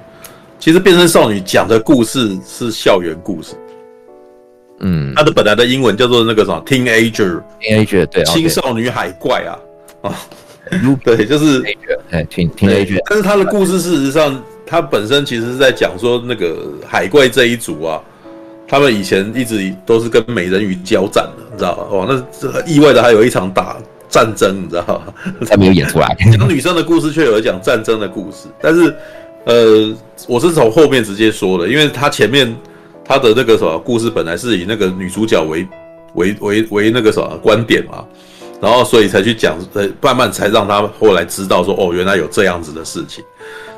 [0.59, 3.55] 其实变身少女讲的故事是校园故事。
[4.81, 9.59] 嗯，它的本来的英文叫做那个什么，teenager，teenager，对，青少女海怪啊。
[10.03, 10.15] 啊，
[11.05, 11.63] 对，就是
[12.11, 18.03] 哎，听听了一句，但是它的故事事实上，它本身其实是在讲说那个海怪这一族啊，
[18.69, 21.85] 他们以前一直都是跟美人鱼交战的，你知道吧？
[21.91, 23.77] 哇，那这意外的还有一场打
[24.09, 25.15] 战争，你知道吧？
[25.49, 26.17] 他没有演出来。
[26.33, 28.95] 讲女生的故事，却有讲战争的故事，但是
[29.45, 32.55] 呃，我是从后面直接说的，因为他前面
[33.05, 35.67] 他的那个什么故事本来是以那个女主角为
[36.15, 38.05] 为为为那个什么观点嘛。
[38.59, 43.23] 然后，所以才去讲，呃，慢慢才让他后来知道说，哦，原来有这样子的事情。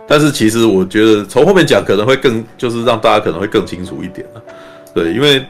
[0.07, 4.42] 但是其实我觉得从后面讲可能会更，就是让大家可能会更清楚一点了。
[5.02, 5.44] 对，因为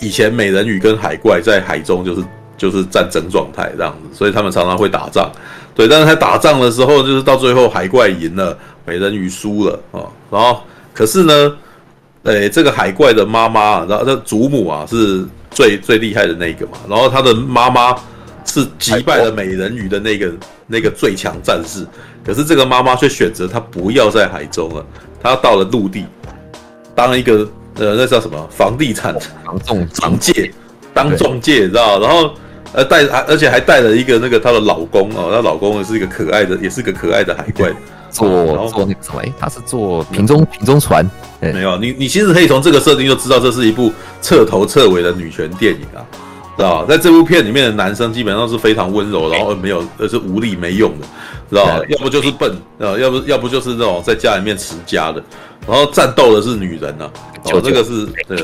[0.00, 2.24] 以前美人鱼跟海怪在海中就是
[2.56, 5.30] 就是战争状态这样子，所以他们常常会打仗。
[5.74, 11.56] 对，但是他打仗的时候，就是到最后海怪赢了，美人鱼输了啊、然后可是呢，
[12.24, 15.26] 诶，这个海怪的妈妈，然后这祖母啊是。
[15.54, 17.94] 最最厉害的那个嘛，然后他的妈妈
[18.44, 20.32] 是击败了美人鱼的那个
[20.66, 21.86] 那个最强战士，
[22.26, 24.84] 可是这个妈妈却选择她不要在海中了，
[25.22, 26.06] 她到了陆地，
[26.92, 30.50] 当一个呃那叫什么房地产房仲中介，
[30.92, 31.98] 当中介，你知道？
[32.00, 32.30] 然后
[32.72, 37.72] 呃带而且还带了一个那个她的老公哦，她老公也是一个可爱的，也是个可爱的海怪。
[38.10, 38.28] 做
[38.68, 39.20] 做那个什么？
[39.40, 41.04] 他是做瓶中瓶中船。
[41.40, 45.98] 没有你，你其实可以从这个设定就知道，这是一部彻头彻尾的女权电影啊，
[46.56, 46.86] 知道吧？
[46.88, 51.06] 在这部片里面的男生基本上是非常温柔，然后没有，而是无力没用的，
[51.50, 51.80] 知道吧？
[51.88, 55.22] 要不就是笨，呃，要不要不就是那种在家里面持家的，
[55.66, 57.10] 然后战斗的是女人呐、啊？
[57.52, 58.36] 哦，这个是呃，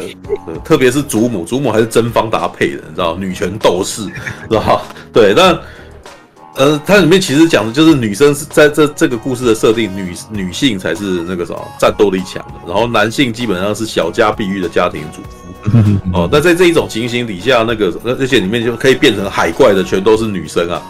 [0.64, 4.04] 特别是祖母，祖母还是真方搭配的，你知道，女权斗士，
[4.48, 4.82] 知道吧？
[5.12, 5.58] 对，但。
[6.56, 15.36] 呃，它里面其实讲的就是女生是在这这个故事的设定，女女性才是那个什么战斗力强的，然后男性基本上是小家碧玉的家庭主妇。
[16.12, 20.82] 哦，那在这一种情形底下，那个那这些里面就可以变成海怪的全都是女生啊，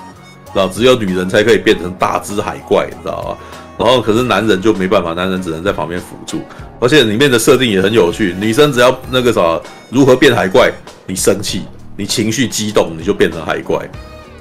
[0.53, 0.69] 知道？
[0.69, 3.39] 只有女人才可以变成大只海怪，你知道吧？
[3.79, 6.41] 然后可是男人就没办法，男人只能在旁边辅助。
[6.81, 10.73] 而且里面的设定也很有趣，女生只要那个啥如何变海怪，
[11.07, 11.63] 你生气，
[11.97, 13.89] 你情绪激动，你就变成海怪。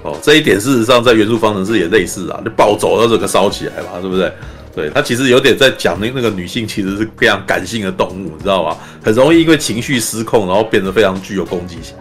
[0.01, 4.31] 哦，这一点事实上在元素方程式也类似啊，就暴走到这个烧起来嘛，对不对？
[4.73, 8.77] 对，它其实有点在讲那那个女性其实是非常感性的动物，你知道吗？
[9.03, 11.95] 很容易因为情绪失控，然后变得非常具有攻击性。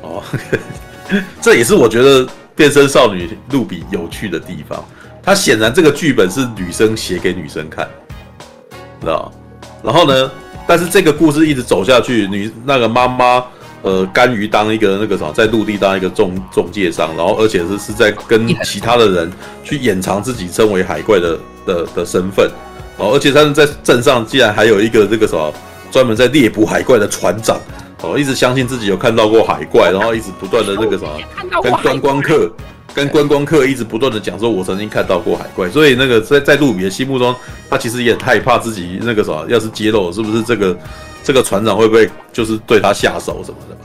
[0.00, 0.22] 哦，
[1.42, 2.26] 这也是我觉得
[2.56, 4.82] 变身少女露比有趣的地方。
[5.22, 7.86] 它显然这个剧本是女生写给女生看，
[9.00, 9.30] 知道？
[9.82, 10.30] 然后呢，
[10.66, 13.44] 但是这个故事一直走下去，女那个妈妈。
[13.84, 19.30] 呃，甘于当一个那个啥，在陆地当一个中中介商，然后而且是是在跟 其他的人
[19.62, 22.50] 去掩藏自己身为海怪的的的身份，
[22.96, 25.52] 哦，而且他们在镇上竟然还有一个这个什么
[25.90, 27.60] 专门在猎捕海怪的船长，
[28.00, 31.12] 哦，一直相信自己有看到过海怪，然后一直不断的那个什么
[31.62, 32.50] 跟观光客
[32.94, 37.34] 跟观光客一直不断的讲说，我曾经看到过海怪，所以那个在在陆比的心目中，
[37.68, 40.74] 他其实也害怕自己那个什么，要是揭露是不是这个。
[41.24, 43.76] 这个船长会不会就是对他下手什么的？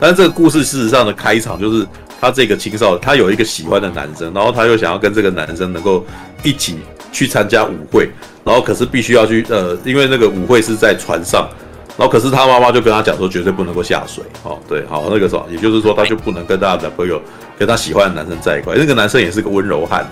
[0.00, 1.86] 但是这个故事事实上的开场就是
[2.20, 6.04] 他这个青少年，他有一个喜欢的男生，然后他又想要跟这个男生能够
[6.42, 6.78] 一起
[7.10, 8.10] 去参加舞会，
[8.44, 11.48] 然后可是必须要去呃，因为那个舞会是在船上，
[11.96, 17.20] 然后可是他妈妈就跟他讲说绝对不能够下水哦，对，好那个什么，也就是说他就不能跟他的朋友
[17.58, 20.06] 跟他喜欢的男生在一块，那个男生也是个温柔汉，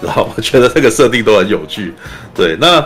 [0.00, 1.94] 然后我觉得这个设定都很有趣，
[2.34, 2.84] 对，那。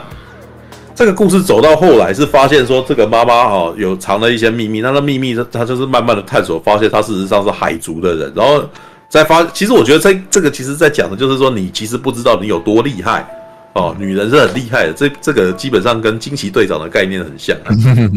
[0.96, 8.64] 这个故事走到后来是发现说，这个妈妈哦有藏了一些秘密，那那秘密她就是慢慢的探索，发现她事实上是海族的人，然后
[9.06, 13.28] 再发，其实我觉得这这个其实在讲的就是说，你其实不知道你有多厉害
[13.74, 17.54] 哦，女人是很厉害的，这这个基本上跟惊奇队长的概念很像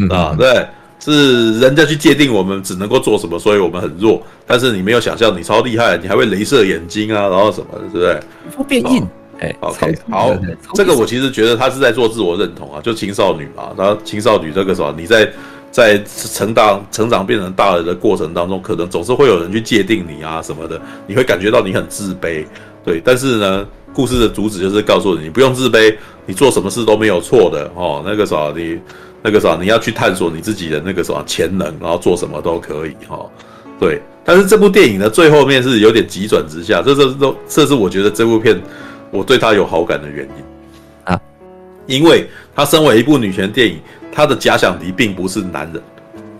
[0.08, 0.66] 啊，对，
[0.98, 8.20] 是人家去界定我们只能够做什么，所以我们很弱，但是你没有想象你超厉害，你还会镭射眼睛啊，然后什么的，对不对？
[8.56, 9.06] 会变硬。
[9.40, 10.30] 哎，OK，好，
[10.74, 15.32] 这个我其实觉得他是在做自我认同啊，就青少女嘛，然后青少女这个时候，你在
[15.70, 22.44] 在成长、成长变成大人的过程当中，可能总是会有人去界定你啊什么的，你会感觉到你很自卑，
[22.84, 23.00] 对。
[23.02, 28.02] 但是呢，故事的主旨就是告诉你，你不用自卑，你做什么事都没有错的哦。
[28.04, 28.78] 那个时候你
[29.22, 33.30] 那个时候你要去探索你自己的那个什么潜能，然后做什么都可以哈、哦。
[33.78, 38.60] 对，但是这部电影的最后面是有点急转直下，这这都这是我觉得这部片。
[39.10, 41.20] 我对他有好感的原因啊，
[41.86, 43.78] 因为他身为一部女权电影，
[44.12, 45.82] 他的假想敌并不是男人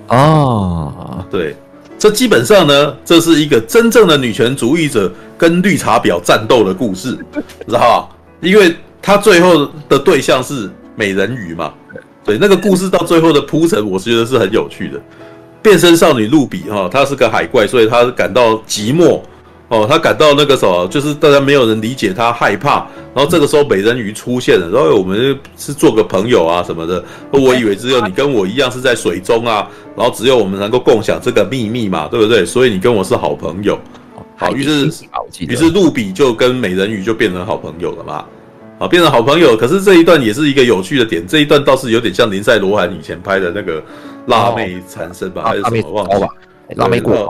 [0.09, 1.25] 哦。
[1.31, 1.57] 对，
[1.99, 7.19] 这基本上呢，这是一个真正的女权主义者跟绿茶婊战斗的故事，
[7.67, 8.09] 知道吧？
[8.41, 11.73] 因为他最后的对象是美人鱼嘛，
[12.25, 15.01] 对，那个故事到最后的铺陈，我觉得是很有趣的。
[15.63, 19.21] 变身少女露比哈，她是个海怪，所以她感到寂寞。
[19.71, 22.85] 哦，他感到那个什么，就是大家没有人理解他，害怕。
[23.15, 27.05] 然后这个时候美人鱼出现了，然后我们是做个朋友啊什么的。
[27.31, 32.45] 我以为只有你跟我一样是在水中啊，然后只有我们能够共享这个秘密嘛，对不对？
[32.45, 33.79] 所以你跟我是好朋友。
[34.37, 34.91] 好，于是
[35.39, 38.25] 于是露比就跟美人鱼就变成好朋友了嘛。
[38.77, 39.57] 好，变成好朋友。
[39.57, 43.81] 可是这一段也是一个有趣的点，这一段倒是有点像林赛罗韩以前拍的那个
[44.27, 46.27] 辣妹缠身吧，还是什么忘记。
[46.77, 47.29] 辣妹过，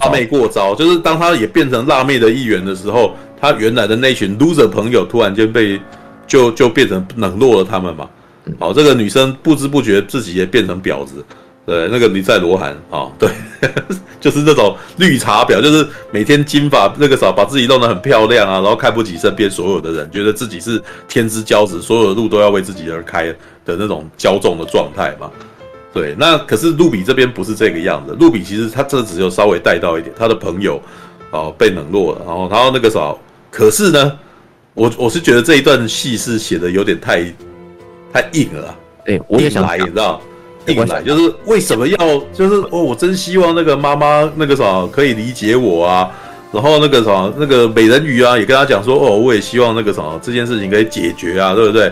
[0.00, 5.80] 辣妹过招，就是当他也变成辣妹的一员的时候，他原来的那群 loser 朋友突然间被
[6.26, 8.08] 就就变成冷落了他们嘛。
[8.60, 11.24] 好，这个女生不知不觉自己也变成婊子，
[11.66, 13.28] 对，那个林赛罗涵啊，对，
[14.20, 23.26] 就是那种绿茶婊，就是每天金发那个啥，把自己弄得很漂亮啊，然后看不起身边所有的人，觉得自己是天之骄子，所有的路都要为自己而开
[23.64, 25.28] 的那种骄纵的状态嘛。
[25.96, 28.14] 对，那可是露比这边不是这个样子。
[28.20, 30.78] 露比其实他这只有稍微带到一点，他的朋友
[31.30, 33.14] 哦被冷落了，然后然后那个啥，
[33.50, 34.12] 可是呢，
[34.74, 37.24] 我我是觉得这一段戏是写的有点太
[38.12, 38.76] 太硬了。
[39.06, 40.20] 哎，我也想来，你知道，
[40.66, 41.96] 硬来就是为什么要
[42.34, 46.10] 就是哦，我真希望那个妈妈那个啥可以理解我啊，
[46.52, 51.90] 然后那个啥那个美人鱼啊也跟他讲说哦，我也希望那个什么这件事情可以解决啊，对不对？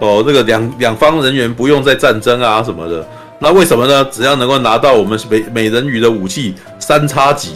[0.00, 3.06] 哦，那个两两方人员不用再战争啊什么的。
[3.44, 4.02] 那为什么呢？
[4.10, 7.50] 只要能够拿到我们美美人鱼的武器三叉戟，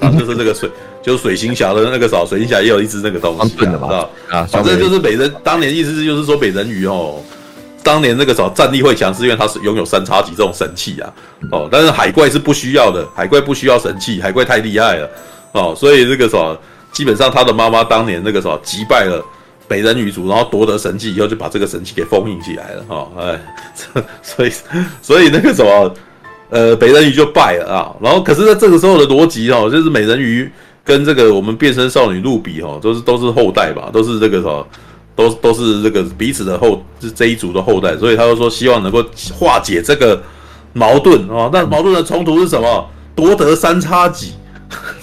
[0.00, 0.68] 啊， 就是这个水，
[1.00, 4.44] 就是水行侠的那个啥，水行侠也有一只那个东西，知道啊？
[4.50, 7.22] 反正就是美人，当年意思就是说美人鱼哦，
[7.84, 11.12] 当年那个啥战力会强，是因为它是拥有三叉戟这种神器啊。
[11.52, 15.08] 哦，但是海怪是不需要的，海怪不需要神器，海怪太厉害了
[15.52, 16.58] 哦，所以这个啥，
[16.92, 19.24] 基本上他的妈妈当年那个啥击败了。
[19.66, 23.40] 美人鱼族，然后夺得神器以后，就把这个神器给封印起来了，哈，哎，
[24.22, 24.52] 所以
[25.00, 25.94] 所以那个什么，
[26.50, 27.96] 呃，美人鱼就败了啊。
[28.00, 30.50] 然后，可是在这个时候的逻辑哦，就是美人鱼
[30.84, 34.66] 跟这个我们变身少女露比哦，都是都是后代吧，都是这个什么，
[35.16, 40.22] 都都是这个彼此的后，是这一族的后代，所以他就说希望能够化解这个
[40.74, 41.48] 矛盾哦。
[41.52, 42.90] 那矛盾的冲突是什么？
[43.16, 44.34] 夺得三叉戟，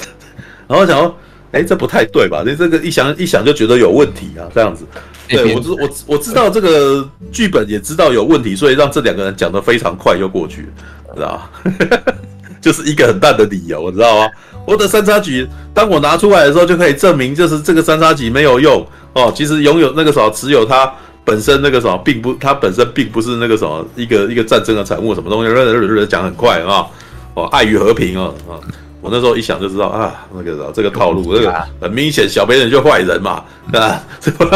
[0.68, 1.16] 然后想要。
[1.52, 2.44] 哎，这不太对吧？
[2.46, 4.86] 你这个一想一想就觉得有问题啊，这样子。
[5.28, 10.64] 对，我知我我知道这个剧本也知道有问题，所以让这两个人讲得非常快就过去
[11.08, 12.00] 了，知道吗？
[12.62, 14.30] 就是一个很大的理由，我知道吗？
[14.68, 19.32] 我的三叉戟，当我拿出来的时候，就可以证明就是这个三叉戟没有用哦。
[19.36, 26.06] 其实拥有那个什么，持有它本身那个什么，并不，它本身并不是那个什么一个一个战争的产物，什么东西？
[26.08, 26.86] 讲很快啊，
[27.34, 28.60] 哦，爱与和平啊啊。
[29.02, 34.02] 我那时候一想就知道啊，那个这个套路，这个很明显，小美人就坏人嘛，啊，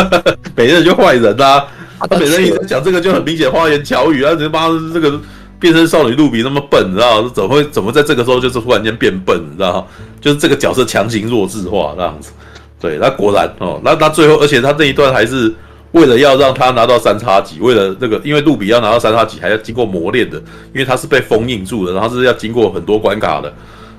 [0.56, 1.66] 美人就坏人啊。
[2.08, 5.20] 他美人一直讲这个就很明显，花言巧语啊，这妈这个
[5.60, 7.28] 变身少女露比那么笨，你知道？
[7.30, 9.88] 怎么会怎么在这个时候就是突然间变笨，你知道？
[10.20, 12.32] 就是这个角色强行弱智化这样子。
[12.80, 15.52] 对，那果然哦，那那最后，而且他那一段还是
[15.94, 20.38] 为了要让他拿到三叉戟，为了那个，因为露比要拿到三叉戟还要经过磨练的，
[20.74, 23.52] 因为他是被封印住的，然后是要经过很多关卡的。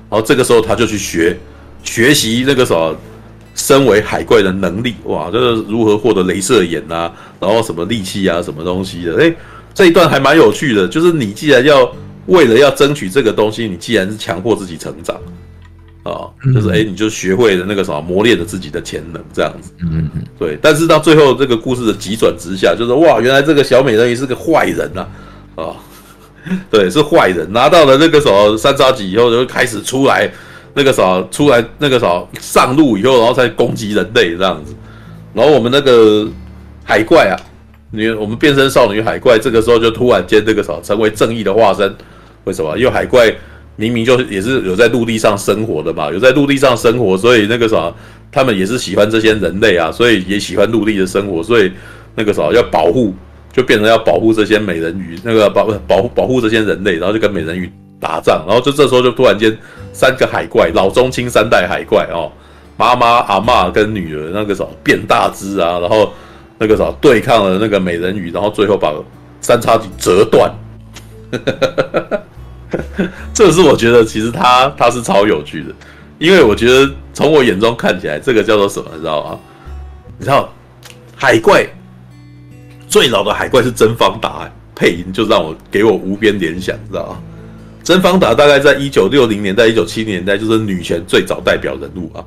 [0.09, 1.37] 然后这个时候他就去学
[1.83, 2.95] 学习那个什么，
[3.55, 9.15] 身为海怪的能力哇，就是如何获得镭射眼啊，然后什么利器啊，什么东西的。
[9.17, 9.35] 诶，
[9.73, 10.87] 这一段还蛮有趣的。
[10.87, 11.91] 就是你既然要
[12.27, 15.15] 为了要争取这个东西，你既然是强迫自己成长
[16.03, 19.71] 啊，就是诶，你就学会了那个什么，磨练了自己的潜能这样子。
[19.81, 20.57] 嗯嗯，对。
[20.61, 25.07] 但是到最后这个故事的急转直下，就是哇，原来这个小美人鱼是个坏人呐，
[25.55, 25.75] 啊。
[26.71, 30.31] 对，是坏人拿到了那个什么三叉戟以后，就开始出来
[30.73, 34.73] 那个啥出来那个啥上路以后，然后才攻击人类这样子。
[35.33, 36.27] 然后我们那个
[36.83, 37.35] 海怪啊，
[37.91, 41.93] 你我们变身少女海怪，这个时候就突然间那个啥成为正义的化身。
[42.45, 42.77] 为什么？
[42.77, 43.33] 因为海怪
[43.75, 47.93] 明明就也是有在陆地上生活的嘛，有在陆地上生活，所以那个啥
[48.31, 51.71] 他们也是喜欢这些人类啊，所以也喜欢陆地的生活，所以
[52.15, 53.13] 那个啥要保护。
[53.57, 57.67] 就变成要保护这些美人鱼，那个保保护保护这些人类，然后就跟美人鱼
[57.99, 59.57] 打仗，然后就这时候就突然间
[59.91, 62.31] 三个海怪，老中青三代海怪哦，
[62.77, 66.13] 妈妈阿嬷跟女儿那个什么变大只啊，然后
[66.59, 68.93] 那个什么对抗了那个美人鱼，然后最后把
[69.41, 70.53] 三叉戟折断，
[73.33, 75.73] 这是我觉得其实他他是超有趣的，
[76.19, 79.39] 因为我觉得从我眼中看起来，这个叫做什么，你知道吗？
[80.19, 80.47] 你知道
[81.15, 81.67] 海怪。
[82.97, 87.19] 最老的海怪是甄方达，配音就让我给我无边联想，知道吗？
[87.83, 92.25] 甄方达大概在一九六零年代、一九七零年代就是女权最早代表人物啊，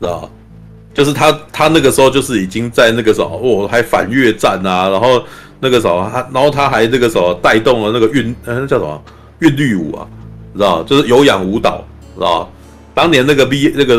[0.00, 0.28] 知道吗？
[0.92, 5.22] 就是他，他那个时候就是已经在那个时候，哦，还反越战啊，然后
[5.60, 9.00] 那个时候他，然后他还那个时候带动了那个韵，嗯，叫什么
[9.38, 10.04] 韵律舞啊，
[10.52, 10.82] 知道？
[10.82, 11.84] 就是有氧舞蹈，
[12.16, 12.52] 知道？
[12.94, 13.96] 当年那个 V 那个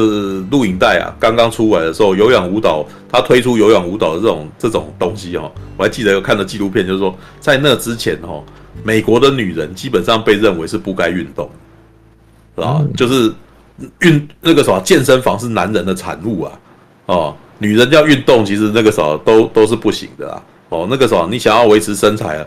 [0.52, 8.44] 录影带啊，刚刚出来的时候，有氧舞蹈他推出有氧舞蹈的这种这种东西哦，我还记得有看的纪录片，就是说在那之前哦，
[8.84, 11.50] 美国的女人基本上被认为是不该运动，
[12.56, 12.78] 是吧？
[12.82, 13.34] 嗯、就是
[14.02, 16.52] 运那个什么健身房是男人的产物啊，
[17.08, 22.46] 哦，女人要运动其实那个时候都都是不行的啦，哦，那个时候你想要维持身材啊，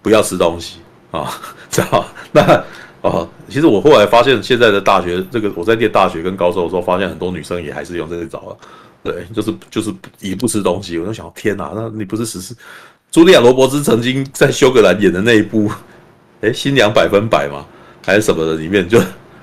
[0.00, 0.78] 不要吃东西
[1.10, 1.30] 啊，
[1.70, 2.02] 知道
[2.32, 2.64] 那。
[3.06, 8.52] 啊，其实我后来发现，现在的大学这个我在念大学跟高中的时候，发现很多女生也还是用这个招啊。
[9.04, 10.98] 对，就是就是也不吃东西。
[10.98, 12.52] 我就想，天哪，那你不是实施？
[13.12, 15.70] 茱莉亚·罗伯兹曾经在休格兰演的那一部，
[16.40, 17.64] 哎，《新娘百分百》嘛，
[18.04, 18.98] 还是什么的里面就，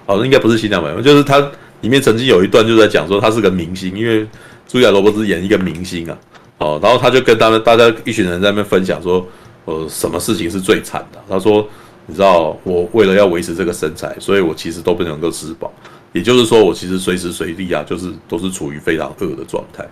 [0.05, 1.39] 好像应该不是《新娘百分百》，就是他
[1.79, 4.23] 里面曾经有一段就在讲说，他是个明星，因为
[4.67, 6.17] 茱莉亚·罗伯兹演一个明星啊。
[6.57, 9.25] 哦，然后他就跟他们大家一群人在那边分享说，
[9.63, 11.19] 呃，什么事情是最惨的？
[11.29, 11.65] 他说。
[12.05, 15.71] 你知道，我为了要维持这个身材，所以我其实都不能够吃饱。
[16.11, 19.87] 也就是说，我其实随时随地啊，就是都是处于非常饿的状态。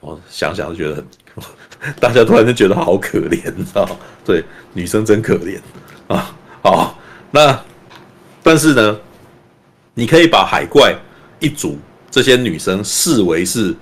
[0.00, 3.86] 我想想就觉得很， 大家突然就觉得好可怜，你知道？
[4.24, 4.42] 对，
[4.72, 5.60] 女生真可怜
[6.08, 6.34] 啊。
[6.62, 6.98] 好，
[7.30, 7.62] 那
[8.42, 8.98] 但是呢，
[9.92, 10.96] 你可以把海怪
[11.38, 11.78] 一族
[12.10, 13.74] 这些女生视为是，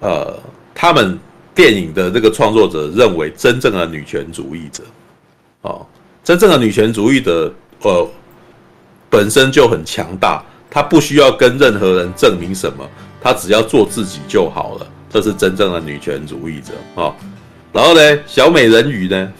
[0.00, 0.34] 呃，
[0.74, 1.18] 他们
[1.54, 4.82] 电影的这个创作者认为真正的女权主义者，
[5.60, 5.86] 哦。
[6.24, 7.52] 真正的女权主义的
[7.82, 8.08] 呃
[9.10, 12.88] 本身就很强大，她不需要跟任何人证明什么，
[13.20, 14.86] 她只要做自己就好了。
[15.10, 17.14] 这是真正的女权主义者啊、哦。
[17.72, 19.32] 然后呢，小美人鱼呢？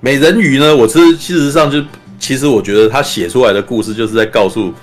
[0.00, 0.74] 美人鱼呢？
[0.74, 1.82] 我是事实上就
[2.18, 4.74] 其实我觉得她写出来的故事就是在告诉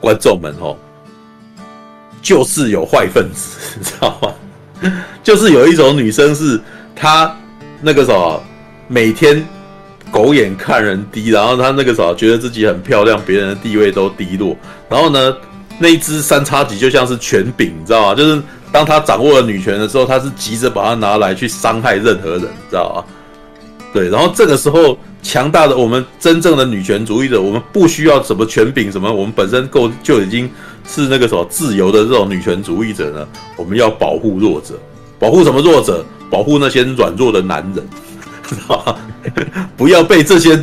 [0.00, 0.76] 观众们哦，
[2.20, 4.92] 就是有坏分子， 你知道吗？
[5.24, 6.60] 就是有一种女生是
[6.94, 7.34] 她
[7.80, 8.42] 那个什么
[8.86, 9.44] 每天。
[10.10, 14.56] 狗眼看人低，然后他那个时候觉得自己很漂亮，别人的地位都低落。
[14.88, 15.36] 然后呢，
[15.78, 18.14] 那一只三叉戟就像是权柄，你知道吗？
[18.14, 18.42] 就是
[18.72, 23.04] 当他掌握了女权的时候，他是急着把它拿来去伤害任何人，你知道吗？
[23.92, 30.50] 对，然后这个时候强大的我们真正的女权主义者，我们不需要什么权柄什么，我们本身够就已经
[30.88, 33.26] 是那个什么自由的这种女权主义者呢。
[33.56, 34.74] 我们要保护弱者，
[35.18, 36.04] 保护什么弱者？
[36.30, 37.84] 保护那些软弱的男人，
[39.76, 40.56] 不要被这些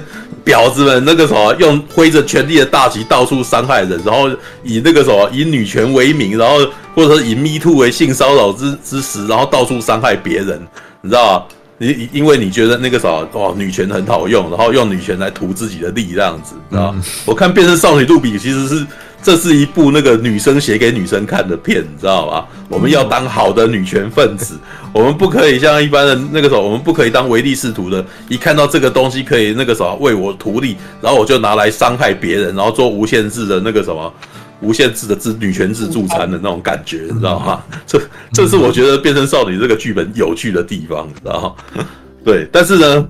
[0.46, 4.30] 婊子们那个什么用挥着权力的大旗到处伤害人，然后
[4.64, 6.58] 以那个什么以女权为名，然后
[6.96, 10.60] 或者说以 Me Too 为性骚扰之之实，然后到处伤害别人，
[11.02, 11.46] 你知道吗？
[11.80, 17.04] 你因为你觉得那个什么哦女权很好用，然后用女权来图自己的利这样子，知道吗？
[17.26, 18.86] 我看《变身少女露比》其实是。
[19.22, 22.46] 这是一部那个女生写给女生看的片，你知道吗？
[22.70, 24.58] 我们要当好的女权分子，
[24.94, 28.06] 我们不可以像一般的那个时候，我们不可以当唯利是图的。
[28.30, 34.14] 一看到这个东西可以那个什么为我图利，然后我就拿来伤害别人，然后做无限制的那个什么
[34.62, 37.62] 无限制的自女权自助餐的那种感觉，你知道吗？
[37.86, 38.00] 这
[38.32, 41.86] 这是我觉得变身少女这个剧本有趣的地方，你知道吗？
[42.24, 43.08] 对，但是呢。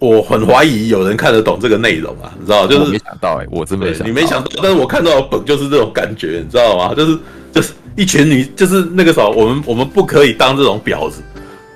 [0.00, 2.66] 我很怀疑有人看得懂这个内容啊，你知道？
[2.66, 6.94] 就是没想到哎、欸，我真没想到，你没想到，但是我看到的本就是这种感觉，你知道吗？
[6.94, 7.18] 就是
[7.52, 11.22] 就是一群女，就是那个时候我们我们不可以当这种婊子，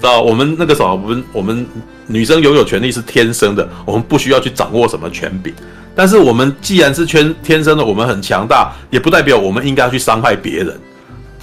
[0.00, 0.22] 知道？
[0.22, 1.66] 我们那个时候我们我们
[2.06, 5.52] 女生拥有权利是天生的，我们不需要去掌握什么权柄。
[5.94, 10.80] 但是我们既然是天天生的，我们很强大，也不代表我们应该要去伤害别人。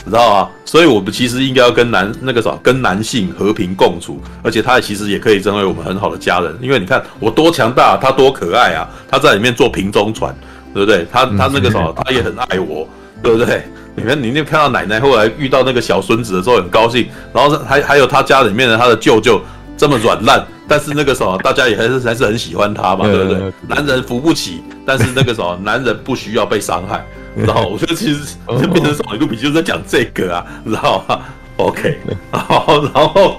[0.04, 0.49] 你知道吗？
[0.66, 6.56] 所以我们其实应该要跟男那个啥，跟男性和平共处，而且他其实也可以成为我们很好的家人。
[6.62, 8.89] 因为你看我多强大，他多可爱啊！
[9.08, 10.36] 他在里面做瓶中船，
[10.74, 11.06] 对不对？
[11.12, 12.88] 他他那个啥，他也很爱我，
[13.22, 13.64] 对不对？
[13.93, 19.41] 你看你那看到奶奶后来遇到那个小孙子的时候很高兴，然后还还有他家里面的他的舅舅
[19.82, 23.52] 这么软烂，但是那个啥，大家也还是还是很喜欢他嘛，对不对？
[23.68, 27.04] 男人扶不起，但是那个啥，男人不需要被伤害。
[27.34, 28.38] 然后我觉得其实
[28.72, 31.20] 变成少女露比就是在讲这个啊，知道吗
[31.58, 31.98] ？OK，
[32.30, 33.38] 好，然后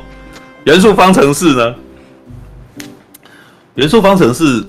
[0.64, 1.74] 元素方程式呢？
[3.76, 4.64] 元素方程式，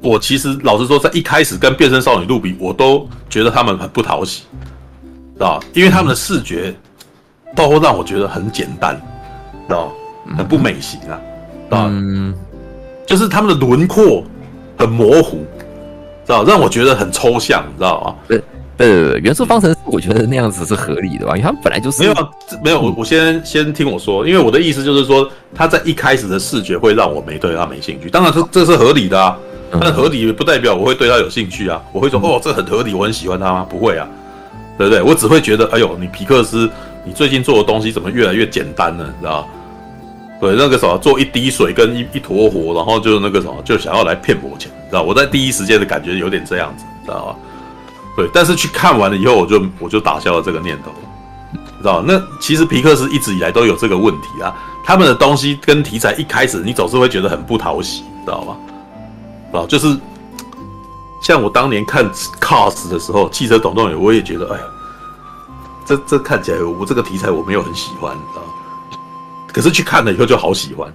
[0.00, 4.44] 我其实老实说，在一开始跟变身少女露比，我都觉得他们很不讨喜，
[5.34, 6.72] 知道因为他们的视觉
[7.56, 8.94] 都让我觉得很简单，
[9.66, 9.92] 知道
[10.36, 11.20] 很不美型啊，
[11.70, 11.92] 啊，
[13.06, 14.24] 就是他们的轮廓
[14.76, 15.38] 很模糊，
[16.26, 18.14] 知道让我觉得很抽象，你知道吗？
[18.28, 18.42] 对。
[18.78, 22.14] 呃，元素方程式，我觉得那样子是合理的吧，因为他们本来就是没有
[22.62, 22.80] 没有。
[22.80, 28.08] 我我先先听我说，因为我的意思就是说，他在一开始的视觉会让我没对他没兴趣。
[28.08, 29.36] 当然，这这是合理的啊，
[29.80, 31.82] 但合理不代表我会对他有兴趣啊。
[31.92, 33.66] 我会说，哦，这很合理，我很喜欢他吗？
[33.68, 34.06] 不会啊，
[34.78, 35.02] 对不对？
[35.02, 36.70] 我只会觉得，哎呦，你皮克斯，
[37.04, 39.04] 你最近做的东西怎么越来越简单了？
[39.06, 39.44] 你知道？
[40.40, 45.02] 对，那个什么，做一滴水跟一一坨火，然后就那个什么，就想要来骗我钱，知道？
[45.02, 47.36] 我在第一时间的感觉有点这样子，知道吗？
[48.16, 50.92] 对，但是去看完了以后，我就我就打消了这个念头，
[51.78, 52.02] 知道？
[52.06, 58.56] 那其实皮克斯一直以来都有这个问题啊，他们的东西跟题材一开始你总是会觉得很不讨喜，知道吗？
[59.52, 59.96] 啊，就是
[61.20, 62.08] 像我当年看
[62.40, 64.64] Cars 的时候，《汽车总动员》，我也觉得，哎呀，
[65.84, 68.42] 这这看起来我这个题材我没有很喜欢，知道？
[69.52, 70.92] 可是去看了以后就好喜欢，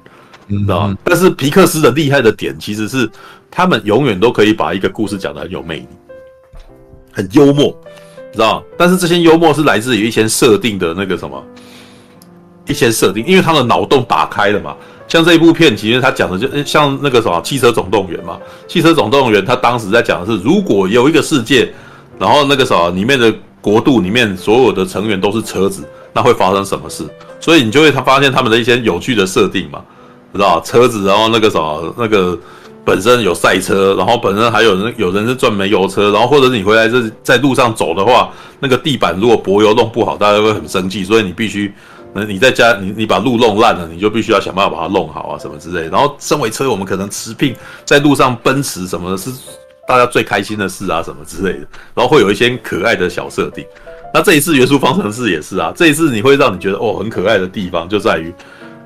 [0.47, 0.93] 你知道？
[1.03, 3.09] 但是皮克斯的厉害的点其实是，
[3.49, 5.87] 他们永远都可以把一个故事讲得很有魅力。
[7.11, 7.75] 很幽默，
[8.31, 8.65] 知道吗？
[8.75, 11.43] 但是这些幽默是来自于一些设定的那个什么，
[12.67, 14.75] 一些设定，因为他的脑洞打开了嘛。
[15.07, 18.39] 像这一部片，其实他讲的就像那个什么《汽车总动员》嘛，
[18.71, 21.71] 《汽车总动员》他当时在讲的是，如果有一个世界，
[22.17, 23.31] 然后那个什么里面的
[23.61, 27.07] 国度里面所有的成员都是车子，那会发生什么事？
[27.43, 29.81] 所以你就会他发现他们的一些有趣的设定嘛，
[30.33, 30.61] 知道？
[30.61, 32.39] 车子，然后那个什么那个。
[32.85, 38.29] 本身有赛车，然后本身还有人有人是赚煤油车，然后或者是你回来这在路上走的话，
[38.59, 41.73] 那个地板如果柏油弄不好，大家会很生气，所以你必须，
[42.11, 45.87] 那你在家你你把路弄烂了，你就必须要想办法把它弄好啊什么之类。
[45.87, 49.31] 然后身为车，我们可能持聘在路上奔驰什么的是
[49.87, 51.65] 大家最开心的事啊什么之类的。
[51.95, 53.65] 然后会有一些可爱的小设定。
[54.14, 58.34] 那这一次元素方程式也是啊，这一次你会让你觉得哦很可爱的地方就在于，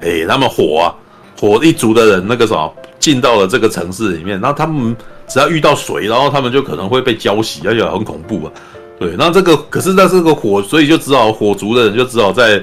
[0.01, 0.95] 哎他们火啊
[1.39, 2.73] 火一族的人那个什么。
[2.99, 4.93] 进到了这个城市里面，那他们
[5.27, 8.51] 只要遇到水，然后他们就可能会被浇熄，而且很恐怖啊。
[8.99, 12.61] 对，那这个可是那这个火，所以就只好火族的人就只好在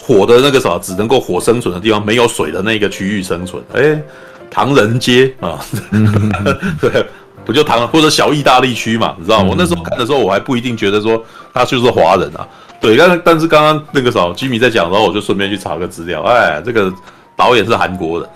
[0.00, 3.62] 火的那个啥，只能够火生存的地方，没有水的那个区域生存。
[3.72, 4.00] 哎，
[4.48, 5.58] 唐人街啊，
[6.80, 7.04] 对，
[7.48, 9.46] 不就唐或者小意大利区嘛，你知道吗？
[9.48, 11.24] 我那时候看的时候，我还不一定觉得说
[11.54, 12.46] 他就是华人啊。
[12.78, 16.92] 对，但但是刚刚那个啥，吉米在讲，然后我就顺便去查个资料，哎，这个
[17.34, 18.28] 导演是韩国人，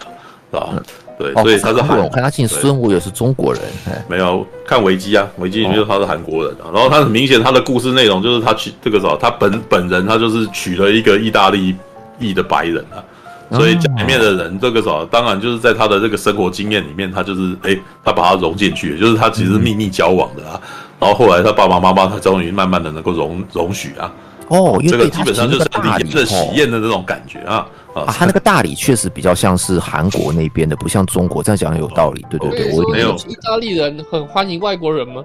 [0.51, 0.71] 是吧？
[1.19, 2.05] 对，所以他是韩国。
[2.05, 3.63] 我看他姓孙，我也是中国人。
[4.09, 6.73] 没有看维基啊，维基里面他是韩国人啊。
[6.73, 11.77] 然后他很明显，他的故事内容就是他娶这个时候，他本本人他就是娶了一个意大利
[12.19, 13.05] 裔的白人啊。
[13.51, 20.61] 所以家里面的人这个时候，当然就是在他的这个生活经验里面，他就是哎，他把他融进去，就是他其实是秘密交往的啊。
[20.99, 24.12] 然后后来他爸爸妈妈他终于慢慢的能够容容许啊。
[24.49, 27.66] 哦，这个基本上就是大礼的喜宴的这种感觉啊。
[27.95, 31.43] 啊，他那个大理确实比较像是韩国那边的，不像中国。
[31.43, 32.72] 这样讲有道理，对对对。
[32.72, 33.14] 我没有。
[33.28, 35.22] 意大利人很欢迎外国人吗？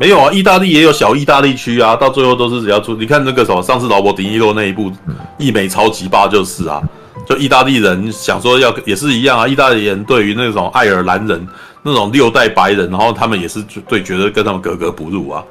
[0.00, 2.94] 没有啊，意大利也有小意大利区啊，到最后都是只要出。
[2.94, 4.90] 你看那个什么，上次劳勃·迪尼洛那一部
[5.36, 6.82] 《一美超级霸》就是啊，
[7.26, 11.46] 就意大利人想说要也是一样啊，意大利人对于那种爱尔兰人
[11.82, 15.44] 那种六代白人，然后他们也是对觉得跟他们格格不入啊，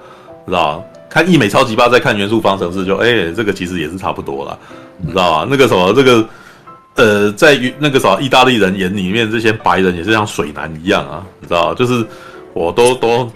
[0.46, 4.58] 知道看《义美超级爸》再看《元素方程式》，就哎，这个其实也是差不多了。
[4.98, 5.48] 你知道吧？
[5.50, 6.26] 那个什么，这个，
[6.96, 11.76] 呃，在于那个什么意大利人眼里面，这些白人也是像水男一样啊，你知道吧？
[11.76, 12.06] 就是
[12.54, 13.32] 我都都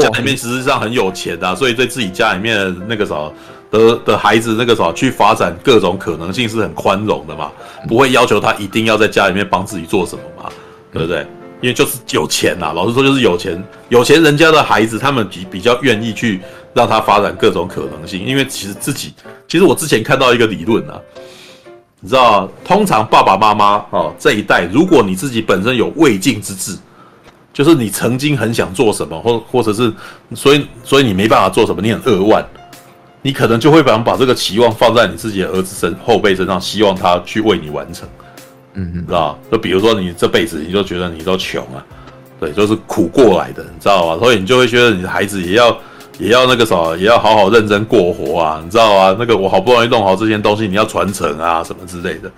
[0.00, 3.32] 家里面实际上很有钱啊，所以对自己家里面那个什么
[3.70, 7.50] 的的孩子，那个什么去发展各种可能性是很宽容的嘛，
[7.88, 10.50] 不会要求他一定要在家里面帮自己做什么嘛，
[10.92, 11.26] 对不对？
[11.60, 16.40] 因为就是有钱呐，老实说就是有钱，有钱人家的孩子，他们比比较愿意去。
[16.72, 19.12] 让他发展各种可能性，因为其实自己，
[19.48, 20.94] 其实我之前看到一个理论啊，
[21.98, 26.78] 你知道，通常爸爸妈妈哦这一代，如果你自己本身有未竟之志，
[27.52, 29.92] 就是你曾经很想做什么，或或者是
[30.32, 32.46] 所以所以你没办法做什么，你很扼腕，
[33.22, 38.08] 你可能就会把把这个期望放在你自己的儿子身后辈身上，希望他去为你完成，
[38.74, 39.38] 嗯嗯，知道？
[39.50, 41.84] 就比如说你这辈子你就觉得你都穷啊，
[42.38, 44.18] 对，就是苦过来的，你知道吧？
[44.22, 45.76] 所以你就会觉得你的孩子也要。
[46.18, 49.16] 也要那个什么，也要好好认真过活啊，你知道吗？
[49.18, 52.30] 那个我好不容易弄好这些东西，你要传承啊，什么之类的。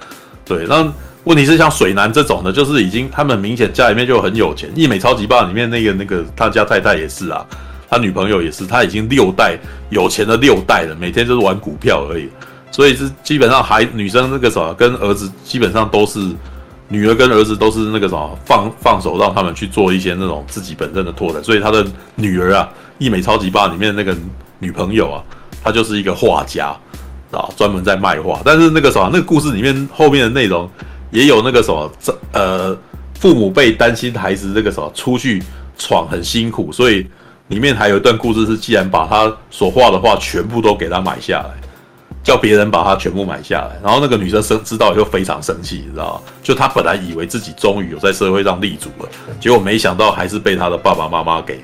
[0.45, 0.89] 对，那
[1.24, 4.70] 问题是像水男这种的，就是已经他们明显家里面就很有钱。
[4.76, 7.45] 一美超级棒里面那个那个他家太太也是啊，
[7.93, 9.59] 他女朋友也是，他已经六代
[9.90, 12.26] 有钱的六代了，每天就是玩股票而已。
[12.70, 16.18] 所以是基本上还女生那个什么跟儿子基本上都是
[16.88, 21.45] 女儿跟儿子都是那个什么放放手让他们去做一些那种自己本身的拓展。
[21.45, 22.68] 所以他的女儿啊。
[22.99, 24.16] 一美超级爸里面那个
[24.61, 25.24] 女朋友啊，
[25.64, 26.68] 她就是一个画家，
[27.32, 28.40] 啊，专门在卖画。
[28.45, 30.70] 但是那个什么，那个故事里面后面的内容
[31.11, 32.78] 也有那个什么，这呃，
[33.18, 35.43] 父母辈担心孩子这个什么出去
[35.76, 37.05] 闯很辛苦，所以
[37.53, 41.50] 里面还有一段故事是，既然把他所画的画全部都给他买下来，
[42.24, 43.78] 叫别人把他全部买下来。
[43.82, 46.32] 然后那个女生生知道以后非常生气，你知道吗？
[46.42, 51.61] 就她本来以为自己终于有在社会上立足了，结果没想到还是被她的爸爸妈妈给。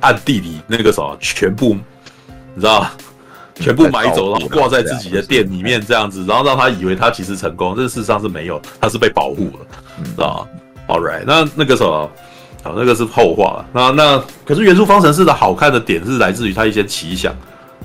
[0.00, 1.74] 暗地里那个什么，全部
[2.54, 2.86] 你知道，
[3.54, 9.66] 全部买走，然后 挂在自己的店里面这样子，然后让他以为他其实成功，这事实上是没有，他是被保护了，
[10.04, 12.10] 知道吗？All right，那那个什么，
[12.64, 13.66] 好，那个是后话了。
[13.74, 17.32] 那那可是元素方程式的好看的点是来自于它一些奇想，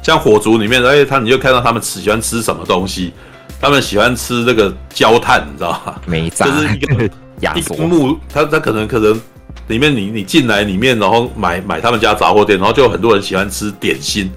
[0.02, 3.12] 像火族里面，哎，他你就看到他们喜欢吃什么东西，
[3.60, 5.96] 他们喜欢吃这个焦炭，你知道吗？
[6.06, 7.04] 没炸，就是一个
[7.60, 9.20] 一个木，他他可能可能
[9.68, 14.32] 里面你你进来里面，然后买买他们家杂货店，然后就有很多人喜欢吃点心。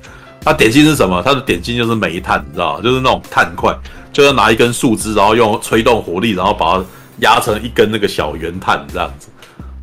[0.45, 1.23] 他点心是什么？
[1.25, 2.81] 它的点心就是煤炭，你知道吗？
[2.83, 3.73] 就是那种炭块，
[4.13, 6.85] 就要拿一根树枝，然后用吹动火力，然后把它
[7.19, 9.29] 压成一根那个小圆炭这样子。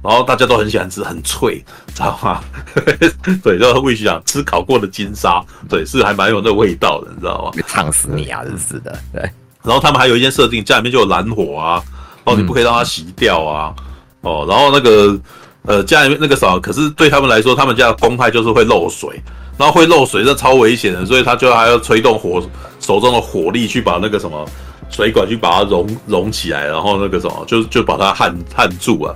[0.04, 2.42] 然后大家都很喜欢吃，很脆， 知道吗？
[3.44, 7.64] 对，就是会想吃烤过的金沙，对，是还蛮有那味道的，你知道吗？
[7.68, 8.98] 烫死你啊，真是的。
[9.14, 9.22] 对。
[9.64, 11.84] 然后他们还有一件设定，家里面就有蓝火啊，
[12.24, 13.74] 哦，你不可以让它熄掉啊，
[14.22, 15.20] 嗯、哦，然后那个
[15.64, 19.22] 呃，家里面那个啥，可是对他们来说，他们家的公害就是会漏水。
[19.58, 22.42] 然后会漏水，这超危险的，所以他就还要吹动火
[22.80, 24.48] 手中的火力去把那个什么
[24.90, 29.14] 水管去把它融融起来，然后那个什么就就把它焊焊住啊。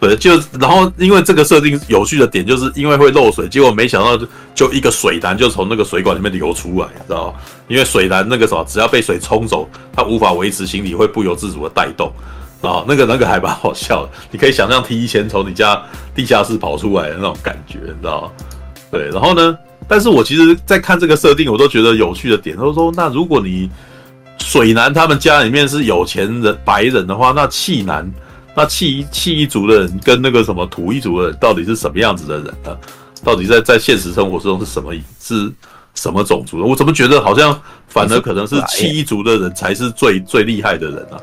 [0.00, 0.30] 对，就
[0.60, 4.16] 然后因为这个设定有趣的点，就是因为会漏水，结果没想到
[4.54, 7.34] 就，一个水弹就从那个水管里面流出来，知道吗？
[7.66, 12.12] 因为水弹那个什么，只要被水冲走，它无法维持行李，会不由自主的带动
[12.60, 12.84] 啊。
[12.86, 15.82] 那个那个还蛮好笑的，你可以想象提前从你家
[16.14, 18.30] 地下室跑出来的那种感觉，你知道吗？
[18.90, 19.56] 对，然后呢？
[19.90, 23.70] 但是我其实，在看这个设定，我都觉得有趣的点，都说，那如果你
[24.36, 28.06] 水男他们家里面是有钱人白人的话，那气男，
[28.58, 32.76] 那气气一族的人跟那个什么土一族的人，到底是什么样子的人呢？
[33.22, 35.52] 到底在在现实生活中是什么是
[35.94, 36.66] 什么种族的？
[36.66, 37.56] 我怎么觉得好像
[37.86, 41.14] 反而可能是气一族的人才是最最厉害的人啊？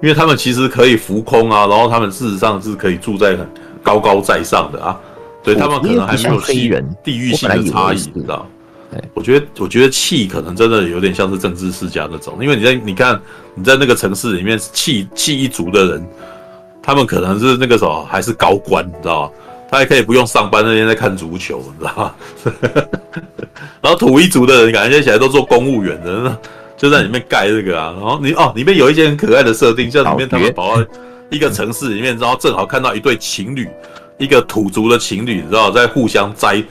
[0.00, 3.44] 因为他们其实可以浮空啊，然后他们事实上是可以住在很
[3.82, 4.96] 高高在上的啊。
[5.42, 8.46] 对他们可能还没有黑人地域性的差异，你知道？
[9.14, 13.20] 我觉得，我觉得气可能真的有点像是政治世家那种，因为你在你看
[13.54, 16.06] 你在那个城市里面，气气一族的人，
[16.82, 19.32] 他们可能是那个什么还是高官，你知道？
[19.70, 22.14] 他还可以不用上班，那天在看足球，你知道？
[23.80, 26.36] 然后土一族的人感觉起来都做公务员的，
[26.76, 27.94] 就在里面盖这个啊。
[27.96, 30.84] 然后你哦，里面有一些很可爱的设定，像里面他们跑到
[31.30, 33.68] 一个城市里面，然后正好看到一对情侣。
[34.18, 36.62] 一个土族的情侣，你知道，在互相摘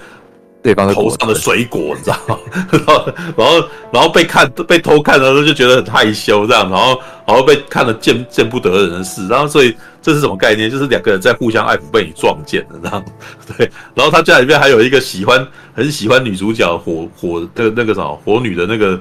[0.61, 2.39] 对方头上的水果，你知道，
[2.71, 3.05] 然后
[3.37, 10.69] 然后然后被看被偷看的时候就觉得很害羞，这样，然后然后被看了见见不得人的事，然后所以这是什么概念？
[10.69, 13.05] 就是两个人在互相爱抚，被你撞见了，这样，
[13.57, 13.71] 对。
[13.95, 18.99] 然后他家里面还有一个喜欢很喜欢女主角火火的那个什么火女的那个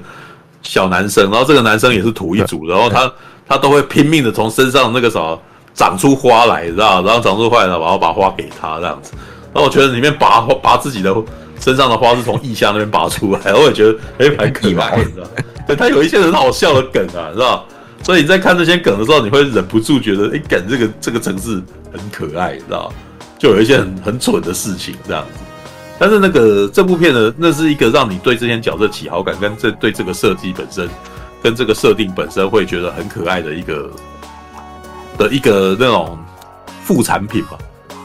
[0.61, 3.11] 小男生，然后这个男生也是土一族，然后他
[3.47, 5.39] 他都会拼命的从身上那个什么。
[5.75, 7.01] 长出花来，知道？
[7.03, 9.13] 然后长出花来，然后把花给他这样子。
[9.53, 11.15] 然后我觉得里面拔拔自己的
[11.59, 15.27] 身上的花是从腋下那边拔出来， 我也觉得哎，蛮可爱的，你知道？
[15.67, 17.65] 对，他有一些很好笑的梗啊，知道？
[18.03, 22.91] 所以你在看这些梗的时候，你会忍不住觉得，哎，梗这个这个城市很可爱，知道？
[23.37, 25.39] 就有一些很很蠢的事情这样子。
[25.99, 30.89] 但是那个这部片呢，那是一个让你对这些角色起好感，跟这对这个设计本身，
[31.43, 33.89] 跟这个设定本身会觉得很可爱的一个。
[35.17, 36.17] 的一个那种
[36.85, 37.57] 副产品吧，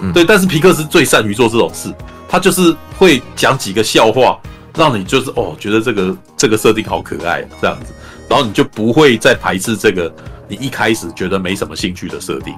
[0.03, 1.89] 嗯，对，但是皮克斯最善于做这种事，
[2.35, 4.37] 他就是会讲几个笑话，
[4.77, 7.95] 让你就是哦，觉得这个这个设定好可爱这样子，
[8.29, 10.13] 然后你就不会再排斥这个
[10.49, 12.53] 你一开始觉得没什么兴趣的设定，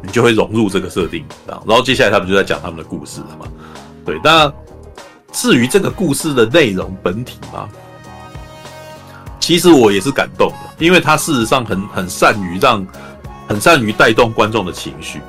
[0.00, 3.46] 你就会融入这个设定，这样，然后接下来他们就在讲他们的故事了嘛，
[4.06, 4.48] 对，那
[5.32, 7.68] 至于这个故事的内容本体嘛，
[9.40, 12.86] 其实我也是感动的，因为他事实上很很善于让。
[13.48, 15.20] 很善于带动观众的情绪，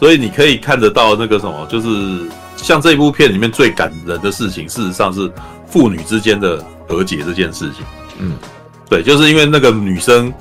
[0.00, 2.26] 所以你可以看得到那个什么，就是
[2.56, 5.30] 像这一部片里面最感人的事情，事实上是
[5.66, 7.84] 父女之间的和解这件事情。
[8.18, 8.32] 嗯，
[8.88, 10.32] 对，就是因为那个女生，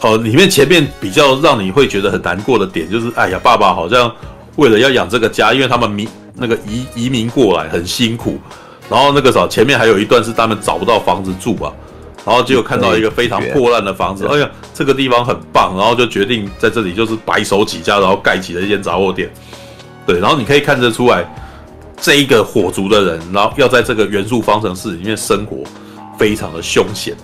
[0.00, 4.12] 呃，里面前面比较让你会觉得很难过的点，就是哎呀，爸爸好像
[4.56, 8.38] 为了要养这个家，因为他们民那个移移民过来很辛苦，
[8.90, 11.72] 然后那个啥，前面还有一段是他们找不到房子住啊。
[12.24, 19.28] 然后就看到一个非常破烂的房子，哎呀，这个地方很棒，然后就决定在这里就是白手起家，然后盖起了一间杂货店。
[20.06, 21.24] 对，然后你可以看得出来，
[22.02, 25.62] 这一个火族的人，然后要在这个元素方程式里面生活，
[26.18, 27.16] 非常的凶险，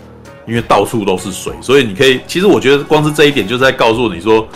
[0.47, 4.49] 因为到处都是水，所以你可以，其实我觉得光是这一点就是在告诉你说，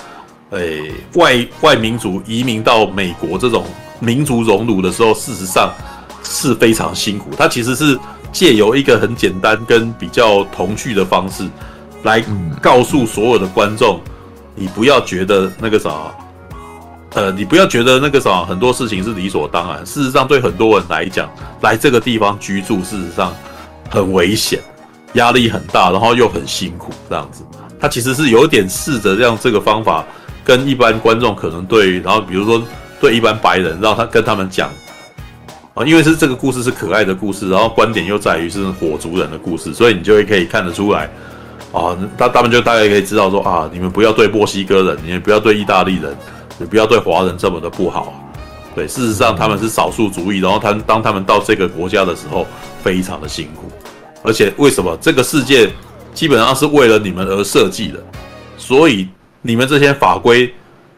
[0.52, 0.78] 哎，
[1.14, 3.66] 外外民族移民到美国这种
[4.00, 5.70] 民族熔炉的时候，事实上
[6.22, 7.98] 是非常辛苦，它其实是。
[8.32, 11.46] 借由一个很简单跟比较童趣的方式，
[12.02, 12.24] 来
[12.62, 14.00] 告诉所有的观众，
[14.54, 15.90] 你不要觉得那个啥，
[17.14, 19.84] 呃，你不要觉得那个啥，很多事情是理所当然。
[19.84, 21.28] 事实上，对很多人来讲，
[21.60, 23.34] 来这个地方居住，事实上
[23.90, 24.58] 很危险，
[25.12, 27.44] 压力很大，然后又很辛苦，这样子。
[27.78, 30.06] 他其实是有点试着让这个方法
[30.42, 32.62] 跟一般观众可能对，然后比如说
[33.00, 34.70] 对一般白人，让他跟他们讲
[35.74, 41.10] 啊，因为是这个故事是可爱的故事，然后观点又在于是火族人的故事，所以你就会可以看得出来
[41.72, 46.16] 啊，他他们就大概可以知道说啊，你们不要对墨西哥人，你们不要对意大利人，
[46.58, 48.12] 你不要对华人这么的不好。
[48.74, 52.46] 对，事实上他们是少数族裔，然后他当他们到这个国家的时候，
[52.82, 53.70] 非常的辛苦，
[54.22, 55.70] 而且为什么这个世界
[56.14, 58.02] 基本上是为了你们而设计的，
[58.56, 59.06] 所以
[59.42, 60.54] 你们这些法规，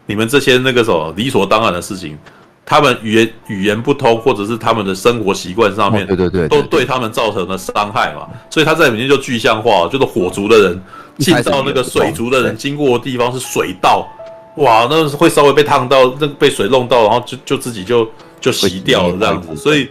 [0.06, 2.16] 你们这些那个什么理所当然的事情，
[2.64, 10.80] 他们语言语言不通，或者是他们的生活习惯上面，对对对，都对他们造成了伤害嘛，所以他在里面就具象化，就是火族的人
[11.18, 14.08] 进到那个水族的人经过的地方是水道。
[14.56, 18.08] 哇，那会稍微被烫到，那被水弄到，然后就就自己就
[18.40, 19.88] 就洗掉了这样子，所以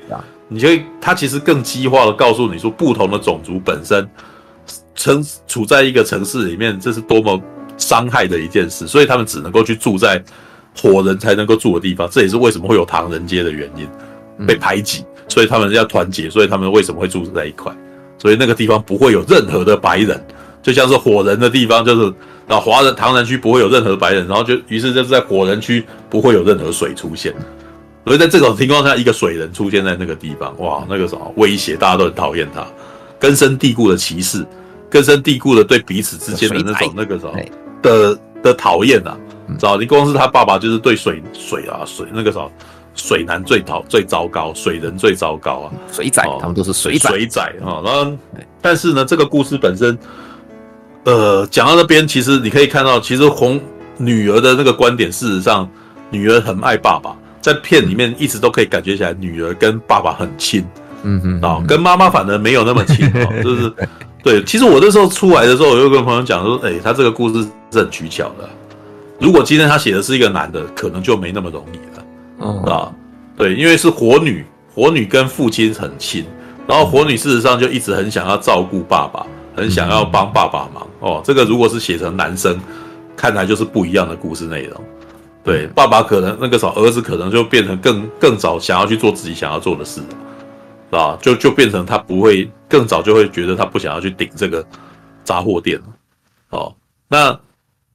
[0.48, 0.70] 你就
[1.02, 4.08] 他其实更激化的告诉你说，不同的种族本身
[4.96, 7.42] 城处在一个城市里面，这是多么
[7.78, 10.24] 伤害的一件事，所以他们只能够去住在
[10.78, 17.76] 火人才能够住的地方，这也是为什么会有唐人街的原因，被排挤，所以他们要团结，所以他们为什么会住在一块，
[18.18, 20.24] 所以那个地方不会有任何的白人，
[20.64, 22.12] 就像是火人的地方就是。
[22.46, 27.34] 啊，华人唐人区不会有任何白人，然后就于是就是在火人区不会有任何水出现，
[28.06, 32.68] 所以在这种情况下，一个水人出现在那个地方，哇，那个什么威胁，大家都很讨厌他，
[33.18, 34.46] 根深蒂固的歧视，
[34.90, 37.34] 根深蒂固的对彼此之间的那种那个什么
[37.82, 39.18] 的的讨厌啊，
[39.58, 39.78] 知道？
[39.78, 42.52] 你光是他爸爸就是对水水啊水那个什么
[42.94, 48.12] 水男最讨最糟糕，水人最糟糕啊，水仔，他们都是水仔水仔啊，然后
[48.62, 49.98] 但是呢，这个故事本身。
[51.06, 53.60] 呃，讲到那边，其实你可以看到，其实红
[53.98, 55.70] 女儿的那个观点，事实上，
[56.10, 60.66] 女儿很爱爸爸，在片里面一直都可以感觉起来，女儿跟爸爸很亲，
[61.04, 63.74] 嗯嗯啊，跟妈妈反而没有那么亲，哦， 就是
[64.24, 64.42] 对。
[64.46, 68.50] 其实我那时候出来的时候，我就跟朋友讲说，哎，他这个故事是很取巧的。
[69.20, 72.92] 如果今天他写的是一个男的，可能就没那么容易了，啊，
[73.38, 76.26] 对，因为是火女，火女跟父亲很亲，
[76.66, 79.26] 然后火女事实上就一直很想要照顾爸爸。
[79.56, 82.60] 很想要帮爸爸忙哦，这个如果是写成男生，
[83.16, 84.84] 看来就是不一样的故事内容。
[85.44, 91.18] 对，爸爸可能那个时候儿子可能就变成更更早想要去做自己想要做的事，是吧？
[91.22, 94.66] 就就变成他不会更早就会觉得他不想要去顶这个
[95.24, 95.86] 杂货店了。
[96.52, 96.74] 哦，
[97.08, 97.38] 那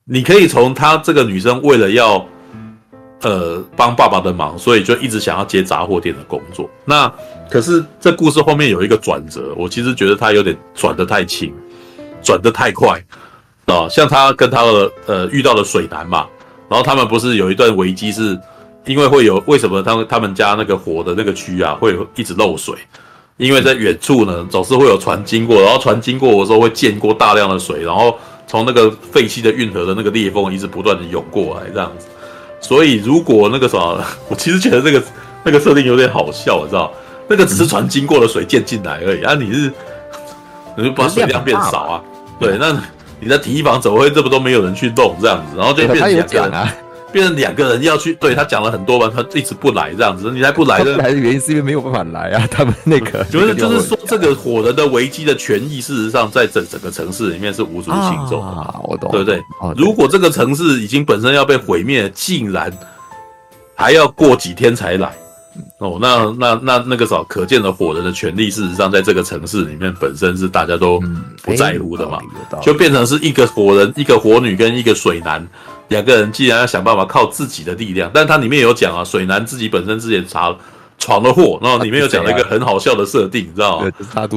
[0.04, 2.24] 你可以从他这个女生为了要
[3.22, 6.68] 呃帮爸爸的忙，所以就一直想要接杂货店的工作。
[6.84, 7.12] 那
[7.50, 11.52] 可是这故事后面有一个转折，我其实觉得他有点转得太轻，
[12.22, 13.02] 转得太快
[13.66, 13.88] 啊！
[13.88, 16.26] 像他跟他的呃遇到了水男嘛，
[16.68, 18.38] 然后他们不是有一段危机，是
[18.86, 22.74] 因为会有为什么他们他们家那个火的那个区啊会一直漏水？
[23.36, 32.08] 因为在远处呢总是会有船经过，然后船经过的时候会溅过大量的水，然后从那个废弃的运河的那个裂缝一直不断的涌过来这样子。
[32.60, 35.02] 所以如果那个什么， 我其实觉得那个
[35.44, 36.92] 那个设定有点好笑，我知道。
[37.30, 39.34] 那个只是船经过了水溅进来而已啊！
[39.34, 39.70] 你是，
[40.76, 42.02] 你就把水量变少啊？
[42.40, 42.74] 对，那
[43.20, 45.58] 你的堤防怎么会这么多没有人去弄这样子？
[45.58, 46.74] 然后就变成两个人，啊、
[47.12, 48.14] 变成两个人要去。
[48.14, 50.96] 对他讲了很多嘛，他一直不来这样子，你还不来的？
[50.98, 52.46] 来的原因是因为没有办法来啊。
[52.50, 58.74] 他们那个 就是就是说，这个火人的危机的权益，事实上在整整个城市里面是无足轻重啊。
[58.84, 59.40] 我懂，对不对？
[59.76, 62.72] 如果这个城市已经本身要被毁灭，竟然
[63.74, 65.12] 还要过几天才来。
[65.78, 71.02] 哦，那那那那个时候，可见的火人的权利，事实上在这个城市里面本身是大家都
[71.42, 72.20] 不在乎的嘛，
[72.62, 75.44] 就变成是一个火人、一个火女跟一个水男
[75.88, 80.54] 两个人，既然要想办法靠自己的力量，但他里面有讲啊，水男自己本身之前查
[80.98, 83.90] 闯了祸，然后里面有讲了一个很好笑的设定，你知道吗？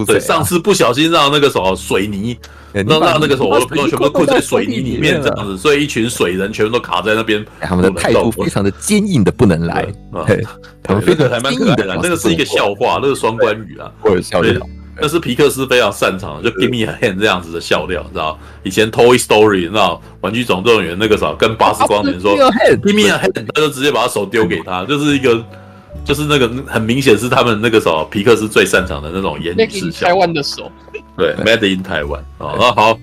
[0.05, 2.37] 对，上次不小心让那个什么水泥。
[2.73, 7.45] 让让那个什么，我都全部困在水泥里面这样子，所以一群水人全部都卡在那边。
[7.59, 9.85] 他们的态度非常的坚硬的不能来。
[10.81, 14.53] 他们非常还蛮可爱的，那个是一个笑话，那个双关语啊，或者笑料。
[15.01, 18.37] 那是皮克斯非常擅长的，就 Give me a hand 这样子的笑料，你知道？
[18.63, 20.01] 以前 Toy Story，你知道？
[20.21, 25.43] 玩具总动员那个时候跟巴斯光年说 Give me a hand，他就直接把他手丢给他，就是一个，
[26.05, 30.07] 就是那个很明显是他们那个时候皮克斯最擅长的那种言语式笑。
[30.07, 30.71] 台湾的手。
[31.17, 32.97] 对，Made in Taiwan 哦，那好，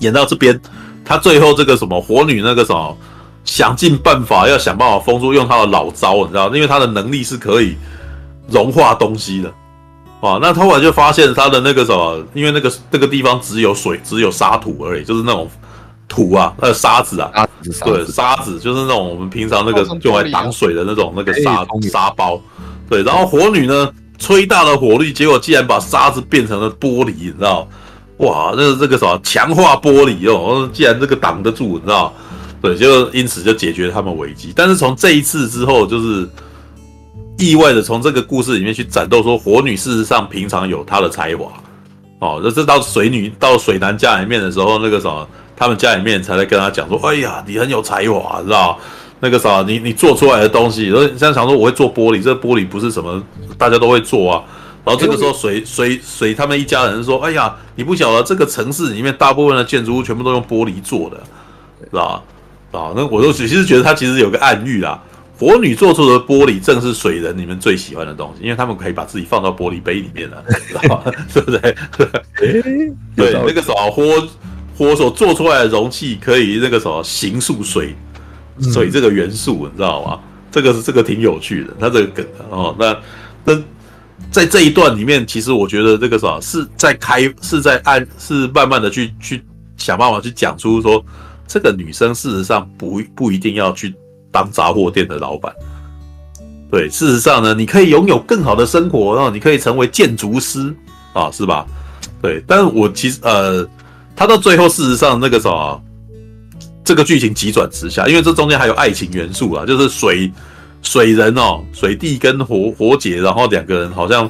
[0.00, 0.60] 演到这边，
[1.04, 2.96] 他最后这个什么火女那个什么，
[3.44, 7.76] 想尽办法要想办法封住，用他的老招，你知道，因为他的能力是可以
[8.50, 9.52] 融化东西的，
[10.20, 15.48] 哇，那他后来就发现他的那个什么，因为那个那个地方只有水，只有沙土而已，就是那种
[16.08, 17.46] 土啊，那个沙子啊，
[17.84, 22.40] 对，沙子就是那种我们平常那个用来挡水的那种那个沙沙包，
[22.88, 23.90] 对，然后火女呢？
[24.20, 27.68] 吹大了火力，结果竟然把沙子变成了玻璃，你知道？
[28.16, 32.12] 哇，那是这个什么强化玻璃哦，既然这个挡得住，你知道？
[32.60, 34.52] 对，就因此就解决他们危机。
[34.56, 36.28] 但是从这一次之后，就是
[37.38, 41.46] 意外的从这个故事里面去展露说，火女事实上平常有她的才华。
[42.18, 45.26] 哦，这这到水女到水男家里面的时候，那个什么，
[45.56, 48.76] 他们家里面才来跟他讲说，哎呀，你很有才华，知道？
[49.20, 53.22] 那个啥，你你做出来的东西，然后现在想说我会做玻璃，这玻璃不是什么
[53.56, 54.42] 大家都会做啊。
[54.84, 61.20] 然后这个时候水水水他们一家人说，哎呀，你不晓得这个城市里面大部分的建筑物全部都用玻璃做的，
[61.84, 62.20] 是吧？
[62.72, 65.00] 啊，那我都其实觉得他其实有个暗喻啦。
[65.38, 71.12] 火女做出的玻璃正是水人你们最喜欢的东西，因为他们可以把自己放到玻璃杯里面了， 知道吗？
[71.32, 71.76] 对不对？
[73.14, 74.28] 对，那个什么火
[74.76, 77.94] 火所做出来的容器可以那个什么形塑水
[78.72, 80.18] 水这个元素，你知道吗？
[80.50, 82.74] 这个是这个挺有趣的，他这个梗哦。
[82.76, 82.96] 那
[83.44, 83.62] 那
[84.32, 89.40] 在这一段里面，其实我觉得这个什么是在开是在按是慢慢的去去
[89.76, 91.04] 想办法去讲出说，
[91.46, 93.94] 这个女生事实上不不一定要去。
[94.30, 95.52] 当杂货店的老板，
[96.70, 100.74] 对，事实上呢，你可以拥有更好的生活，然后你可以成为建筑师
[101.12, 101.66] 啊，是吧？
[102.20, 103.66] 对，但是我其实呃，
[104.14, 105.82] 他到最后事实上那个什么，
[106.84, 110.30] 这个剧情急转直下，因为这中间还有爱情元素啊，就是水
[110.82, 114.28] 水人哦，水弟跟火火姐，然后两个人好像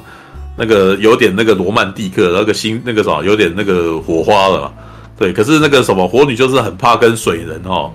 [0.57, 4.73] 那个有点那个罗曼蒂克，那个心那个什么有点那个火花了，
[5.17, 7.91] 对，可是那个什么火女就是很怕跟水人哦。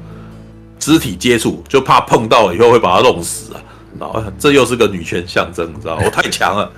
[0.84, 3.62] 肢体接触就怕碰到以后会把他弄死啊！
[3.98, 6.02] 然后这又是个女权象征，你知道吗？
[6.04, 6.70] 我太强了，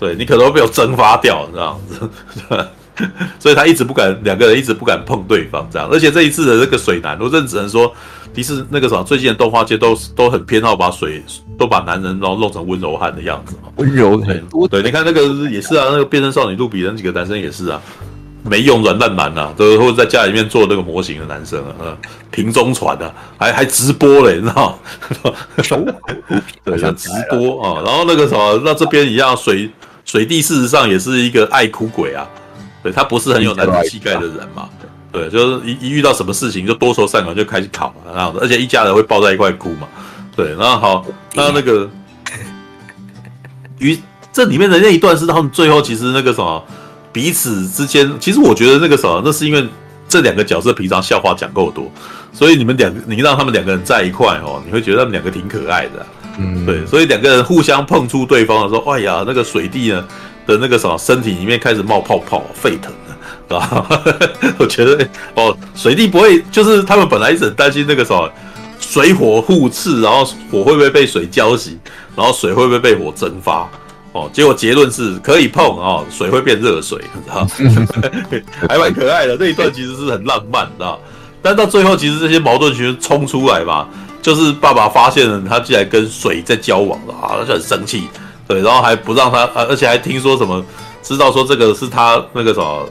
[0.00, 2.10] 对你可能会被我蒸发掉，这样子，
[3.38, 5.88] 所以他一直不敢，两个人一直不敢碰对方，这样。
[5.92, 7.94] 而且这一次的这个水男，我真只能说，
[8.34, 11.22] 迪士那个什么，最近的动画界都都很偏好把水
[11.56, 14.66] 都把男人然后弄成温柔汉的样子，温柔很多。
[14.66, 17.80] 对，你看那个也是啊，那个变身少女露比那几个男生也是啊。
[18.44, 21.96] 没用软蛋男呐，都或者在家里面做那个模型的男生啊，
[22.30, 24.78] 瓶中船啊，还还直播嘞，你知道
[25.22, 25.92] 吗？
[26.64, 29.70] 对，像直播啊，然后那个什么，那这边一样，水
[30.04, 32.28] 水弟事实上也是一个爱哭鬼啊，
[32.82, 34.68] 对，他不是很有男子气概的人嘛，
[35.12, 39.86] 对，就是一一遇到什么事情就多愁善感就开始考然后而且一家人会抱在一块哭嘛，
[40.34, 41.88] 对，然后好，那那个，
[43.78, 43.96] 于
[44.32, 46.64] 这里面的那一段是他们最后其实那个什么。
[47.12, 49.66] 彼此之间，其实我觉得那个什么，那是因为
[50.08, 51.90] 这两个角色平常笑话讲够多，
[52.32, 56.06] 所以你们两个，你让他们两个人在一块哦，你会觉得他们两个挺可爱的，
[56.38, 60.04] 嗯，对，所以两个人互相碰触对方的时候，哎呀，那个水弟呢
[60.46, 62.92] 的那个什么身体里面开始冒泡泡，沸腾
[63.48, 63.86] 了，啊，
[64.58, 68.30] 我觉得哦，水弟不会，就是他们本来一直很担心那个什么
[68.80, 71.76] 水火互斥，然后火会不会被水浇熄，
[72.16, 73.68] 然后水会不会被火蒸发。
[74.12, 77.46] 哦，结果结论是可以碰哦，水会变热水，你知道
[78.68, 79.34] 还蛮可爱的。
[79.40, 81.00] 那一段其实是很浪漫，知道
[81.40, 83.88] 但到最后，其实这些矛盾其实冲出来嘛，
[84.20, 88.06] 就是爸爸发现了他竟然跟水在交往了啊，他就很生气，
[88.46, 90.62] 对，然后还不让他，而且还听说什么，
[91.02, 92.88] 知道说这个是他那个什么，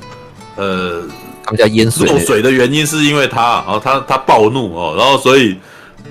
[0.55, 1.03] 呃，
[1.45, 5.55] 他们家淹水，漏水的原因是因为他，然后他他暴怒哦，然后所以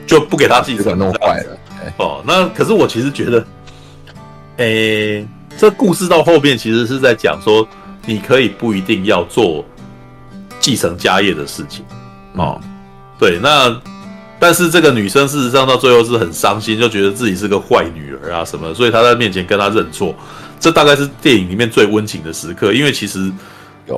[0.07, 1.57] 就不给他继承，弄坏了。
[1.97, 3.45] 哦，那可是我其实觉得。
[4.57, 7.67] 诶、欸，这故事到后面其实是在讲说，
[8.07, 9.65] 你可以不一定要做
[10.59, 11.85] 继承家业的事情
[12.35, 12.61] 哦。
[13.19, 13.81] 对，那
[14.39, 20.15] 但是这个女生事实上到最后是很伤心，就觉得自己是个坏女儿啊什么，所以她在面前跟她认错。
[20.59, 23.33] 这大概是电影里面最温情的时刻，因为其实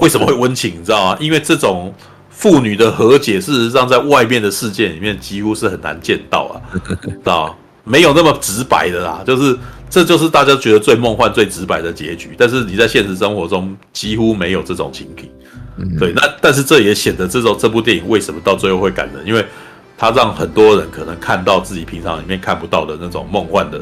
[0.00, 1.16] 为什么会温情，你知道吗？
[1.20, 1.92] 因为这种
[2.30, 6.54] 父女的和解，事实上在外面的世界里面几乎是很难见到啊，
[7.02, 9.58] 知道没有那么直白的啦，就是。
[9.92, 15.28] 这就是大家觉得最梦幻、最直白的结局，但是你在现实生活中几乎没有这种情景。
[15.76, 19.44] 嗯，对，那但是这也显得这种这部电影为什么到最后会感人，因为
[19.98, 23.78] 它让很多人可能看到自己平常里面看不到的那种梦幻的，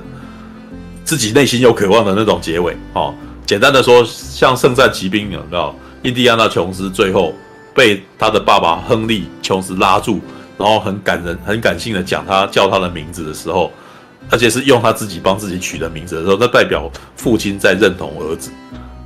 [1.04, 2.76] 自己内心有渴望的那种结尾。
[2.94, 3.14] 哦，
[3.46, 5.72] 简单的说，像圣战骑兵，有没有？
[6.02, 7.32] 印第安纳琼斯最后
[7.72, 10.18] 被他的爸爸亨利琼斯拉住，
[10.58, 13.70] 然后很感人、很感性的讲他叫他的名字的时候。
[14.30, 18.50] 而且是用他自己帮自己取的名字的时候，那代表父亲在认同儿子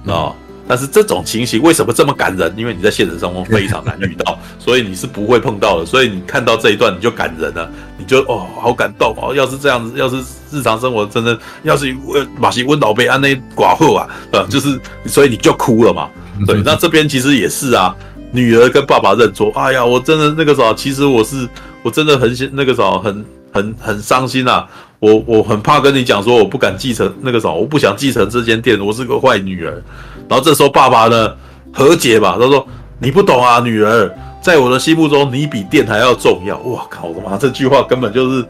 [0.06, 0.34] 啊、哦。
[0.66, 2.50] 但是这种情形为什么这么感人？
[2.56, 5.84] 因为你在现实生活中非常难遇到， 所以你是不会碰到的。
[5.84, 9.34] 所以你看到这一段你就感人了，你就哦好感动哦。
[9.34, 10.16] 要是这样子，要是
[10.50, 11.94] 日常生活真的，要是
[12.38, 16.08] 马西温老被安那寡妇啊，呃，就是所以你就哭了嘛。
[16.46, 17.94] 对， 那这边其实也是啊，
[18.32, 19.52] 女儿跟爸爸认错。
[19.54, 21.46] 哎呀，我真的那个时候，其实我是
[21.82, 23.22] 我真的很那个时候很
[23.52, 24.66] 很很伤心啊。
[24.98, 29.82] 我我很怕跟你讲说，我不敢继承那个什么，我不想继承这间店，我是个坏女儿。
[30.28, 31.34] 然后这时候爸爸呢
[31.72, 32.66] 和解吧，他说
[32.98, 36.56] 你不懂啊，女儿，在我的心目中，你比店还要重要。
[36.58, 37.06] 哇靠！
[37.08, 38.44] 我的妈，这句话根本就是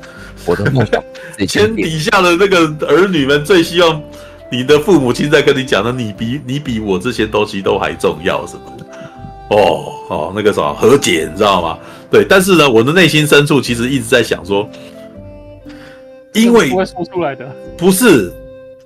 [0.47, 1.03] 我的梦想。
[1.47, 4.01] 天底下的那个儿女们最希望
[4.53, 8.85] 你的父母亲在跟你讲的，你比你比我这些东西都还重要什么的。
[9.51, 11.79] 哦哦，那个什么和解，你知道吗？
[12.11, 14.69] 对，但是呢，我的内心深处其实一直在想说，
[16.35, 18.33] 因为不会说出来的，不是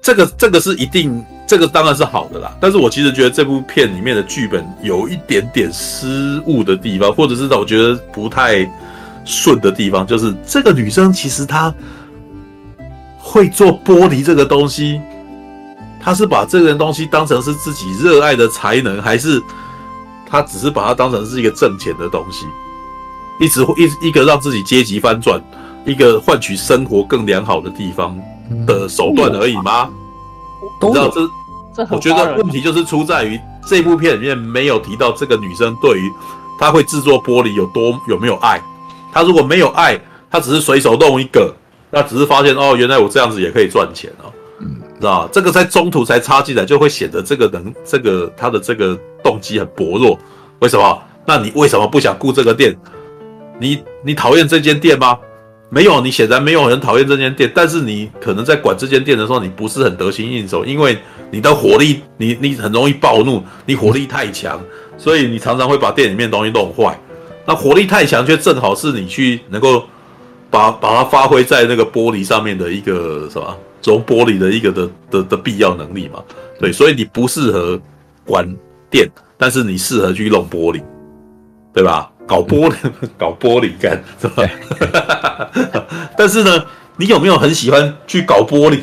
[0.00, 2.56] 这个，这个是一定，这个当然是好的啦。
[2.60, 8.70] 但是我其实觉得这部片里面的剧本有一点点失误的地方，或者是我觉得不太
[9.24, 11.74] 顺的地方，就是这个女生其实她
[13.18, 15.00] 会做玻璃这个东西，
[16.00, 19.42] 她是把这个东西当成是自己热爱的才能，还是？
[20.30, 22.44] 她只是把它当成是一个挣钱的东西，
[23.40, 25.42] 一直一一个让自己阶级翻转，
[25.88, 28.14] 一个换取生活更良好的地方
[28.66, 29.88] 的手段而已吗？
[30.82, 31.86] 你知道这？
[31.90, 36.12] 我觉得问题就是出在于这部片里面没有提到这个女生对于
[36.58, 38.60] 她会制作玻璃有多有没有爱。
[39.12, 39.98] 她如果没有爱，
[40.30, 41.54] 她只是随手弄一个，
[41.90, 44.30] 那只是发现哦，原来我这样子也可以赚钱哦。
[45.00, 50.18] 知道这个在中途才插进来，就会显得这个人，这个他的这个动机很薄弱。
[50.58, 51.02] 为什么？
[51.24, 52.76] 那你为什么不想雇这个店？
[53.60, 55.16] 你你讨厌这间店吗？
[55.70, 60.96] 没有，你显然没有很讨厌这间店，但是你可能在管这间店的时候，你不是很得心应手，因为
[61.30, 64.60] 你的火力，你你很容易暴怒，你火力太强，
[64.96, 66.98] 所以你常常会把店里面东西弄坏。
[67.46, 69.84] 那火力太强，却正好是你去能够
[70.50, 73.56] 把把它发挥在那个玻璃上面的一个什么？
[73.80, 76.20] 做玻璃的一个的的的必要能力嘛，
[76.58, 77.80] 对，所以你不适合
[78.26, 78.44] 管
[78.90, 80.82] 店，但是你适合去弄玻璃，
[81.72, 82.10] 对吧？
[82.28, 82.74] 搞玻璃，
[83.18, 84.44] 搞玻璃干是吧？
[86.16, 86.64] 但是呢，
[86.96, 88.80] 你有没有很喜欢去搞玻璃？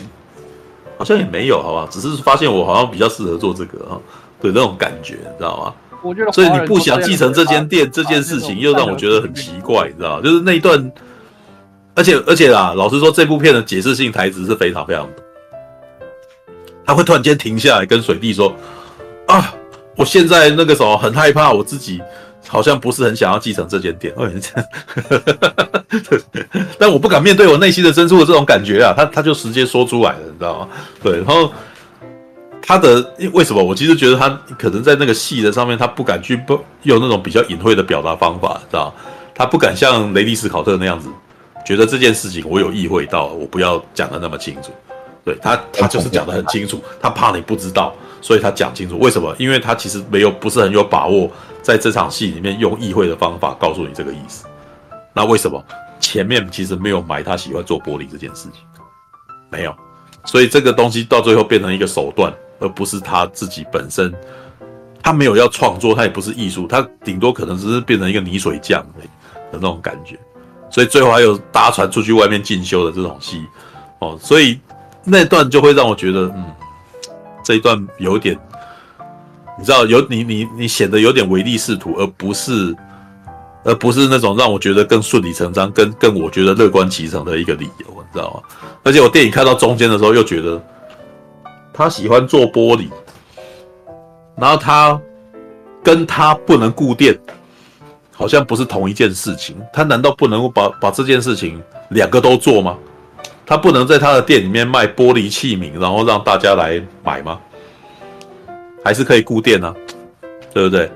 [0.98, 1.88] 好像也没有，好吧？
[1.91, 4.00] 只是发现我好像比较适合做这个啊，
[4.41, 5.74] 对那种感觉，你知道吗？
[6.02, 10.22] 我觉得，所以你不想继承这间店这件事情，又让我觉得很奇怪，你知道吗？
[10.24, 10.91] 就是那一段。
[11.98, 15.24] 而且而且啦，老实说，这部片的解释性台词是非常非常多。
[16.86, 18.54] 他会突然间停下来跟水弟说
[19.28, 19.54] ：“啊，
[19.96, 22.02] 我现在那个什么很害怕，我自己
[22.48, 24.14] 好像不是很想要继承这间店。”
[26.78, 30.68] 但我不敢面对我内心的深处的这种感觉啊，他他就直接说出来了，你知道吗？
[31.02, 31.52] 对，然后
[32.62, 33.64] 他的为什么？
[33.64, 38.93] 我其实觉得他可能在那个戏的上面，他不敢去不用那种比较隐晦的表达方法，知道吗？
[39.34, 41.10] 他不敢像雷利斯考特那样子。
[41.66, 44.72] 觉得这件事情我有意会到，我不要讲的那么清楚。
[45.24, 47.91] 对他，他就是讲的很清楚，他怕你不知道，
[48.22, 49.00] 所以他讲清楚。
[49.00, 49.36] 为什么？
[49.39, 51.28] 因为他其实没有不是很有把握，
[51.66, 54.45] 在这场戏里面用意会的方法告诉你这个意思。
[55.13, 55.63] 那为什么
[55.99, 58.61] 前面其实没有埋他喜欢做玻璃这件事情？
[59.49, 59.76] 没有，
[60.26, 64.13] 所以这个东西到最后变成一个手段，而不是他自己本身。
[65.01, 69.01] 他没有要创作，他也不是艺术，他顶多可能只是变成一个泥水匠的
[69.53, 70.20] 那种感觉。
[70.70, 73.43] 所以最后还有搭船出去外面进修的这种戏，
[73.99, 74.59] 哦，所以
[75.03, 76.45] 那段就会让我觉得，嗯，
[77.43, 78.38] 这一段有点，
[79.58, 82.76] 你知道，有你你你显得有点唯利是图，而不是，
[83.64, 88.70] 而不是那种让我觉得更顺理成章、更更我觉得乐观其成的一个理由，你知道吗？
[88.84, 90.62] 而且我电影看到中间的时候，又觉得
[91.74, 92.89] 他喜欢做玻璃，
[94.38, 94.99] 然后他
[95.84, 97.18] 跟他不能顾店。
[98.18, 102.78] 好像不是同一件事情，他难道不能够把把这件事情两个都做吗？
[103.45, 107.38] 他不能在他的店里面卖玻璃器皿，然后让大家来买吗？
[108.86, 109.74] 还是可以固电呢？
[110.54, 110.90] 对不对？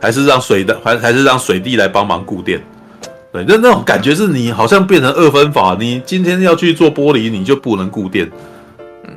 [0.00, 2.62] 还是让水的，还还是让水滴来帮忙固电？
[3.32, 8.30] 对，那那种感觉是你好像变成二分法，你今天要去做玻璃，你就不能固电。
[9.04, 9.10] 嗯，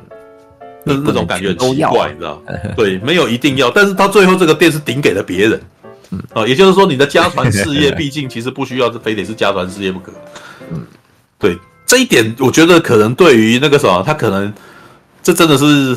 [0.84, 2.42] 那那种感觉很奇怪，你知道？
[2.76, 5.60] 对，没有一定要，但是他最后这个店是顶给了别人。
[6.10, 10.12] 嗯，啊，也就是说，你的家传事业 毕竟其实不需要，非得是家传事业不可。
[10.72, 10.84] 嗯，
[11.38, 14.52] 对，这一点我觉得可能对于那个什么，他可能
[15.22, 15.96] 这真的是，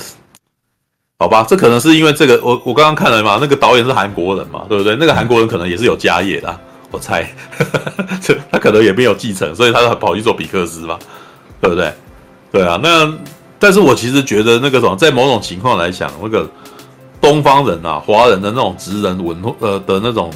[1.17, 4.95] 好吧，这可能是因为这个，我我刚刚看了嘛，那个导演是韩国人嘛，对不对？
[4.97, 6.59] 那个韩国人可能也是有家业的，
[6.91, 7.25] 我猜，
[8.21, 10.99] 这他可能也没有继承，所以他跑去做比克斯嘛，
[11.61, 11.93] 对不对？
[12.51, 13.13] 对啊，那
[13.57, 16.49] 但是我其实觉得那个什么，在某种情况来讲，那个。
[17.21, 20.29] 东方人啊，华人的那种职人文呃的那种，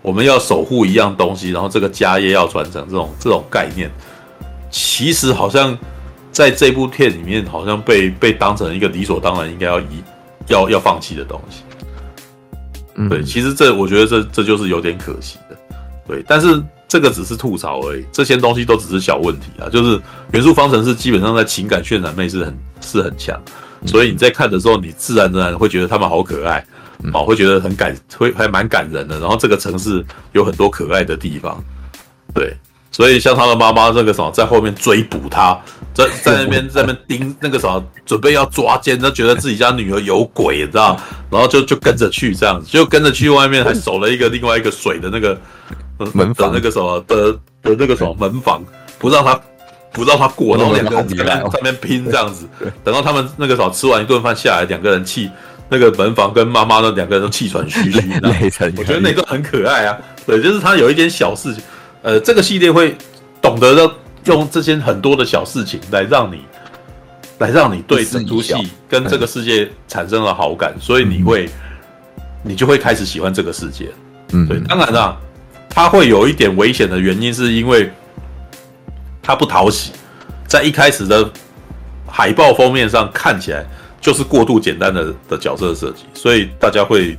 [0.00, 3.90] 我们要守护一样东西，然后这个家业要传承，这种这种概念，
[4.70, 5.76] 其实好像
[6.32, 10.02] 在这部片里面，好像被被当成一个理所当然应该要以
[10.50, 11.62] 要要放弃的东西。
[12.96, 15.56] 嗯，对，其实这我觉得这这就是有点可惜的。
[16.06, 19.68] 对，但是这个只是吐槽而已，这些东西都只是小问题啊。
[19.70, 19.98] 就是
[20.32, 23.40] 元素方程式基本上在情感渲染力是很是很强。
[23.86, 26.62] 所以你在看的时候，你自然而然会觉得他们好可爱，
[27.14, 29.18] 哦，会觉得很感，会还蛮感人的。
[29.18, 31.64] 然后这个城市有很多可爱的地方，
[32.34, 32.54] 对，
[32.90, 35.58] 所以像他的妈妈这个什么，在后面追捕他，
[36.06, 40.98] 在 在那边在那边盯那个什么，准备要抓奸，他觉得自己家女儿有鬼，你知道？
[41.30, 45.38] 然后就就跟着去这样子，就跟着去外面还守了一个另外一个水的那个
[46.12, 47.32] 门房的那个什么的
[47.62, 48.64] 的那个什么门房，
[48.98, 49.40] 不让他。
[49.92, 51.24] 不让他过，然后两个人在
[51.54, 52.48] 那边 拼这样子，
[52.84, 55.28] 等到他们那个时候吃完一顿饭下来，两个人气
[55.68, 58.00] 那个门房跟妈妈那两个人都气喘吁吁，
[58.78, 59.98] 我觉得那个很可爱啊。
[60.24, 61.64] 对，就是他有一点小事情，
[62.02, 62.96] 呃，这个系列会
[63.42, 63.90] 懂得的
[64.24, 66.42] 用这些很多的小事情来让你，
[67.38, 68.54] 来让你对整出戏
[68.88, 71.48] 跟这个世界产生了好感，所以你会，
[72.42, 73.90] 你就会开始喜欢这个世界。
[74.32, 75.16] 嗯，对，当然啦，
[75.68, 77.90] 他会有一点危险的原因是因为。
[79.22, 79.92] 他不讨喜，
[80.48, 81.30] 在一开始的
[82.06, 83.64] 海报封面上看起来
[84.00, 87.16] 就是过度简单的的角色设计，所以大家会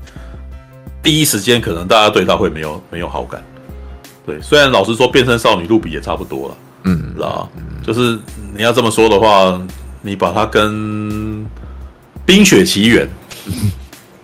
[1.02, 3.41] 第一时间可能大家对他会没有没有好感。
[4.26, 7.49] 对，虽然老实说，变身少女露比也差不多了，嗯，知道
[7.86, 8.17] 就是
[8.55, 9.59] 你要这么说的话，
[10.01, 10.71] 你把它跟
[12.25, 13.07] 《冰雪奇缘》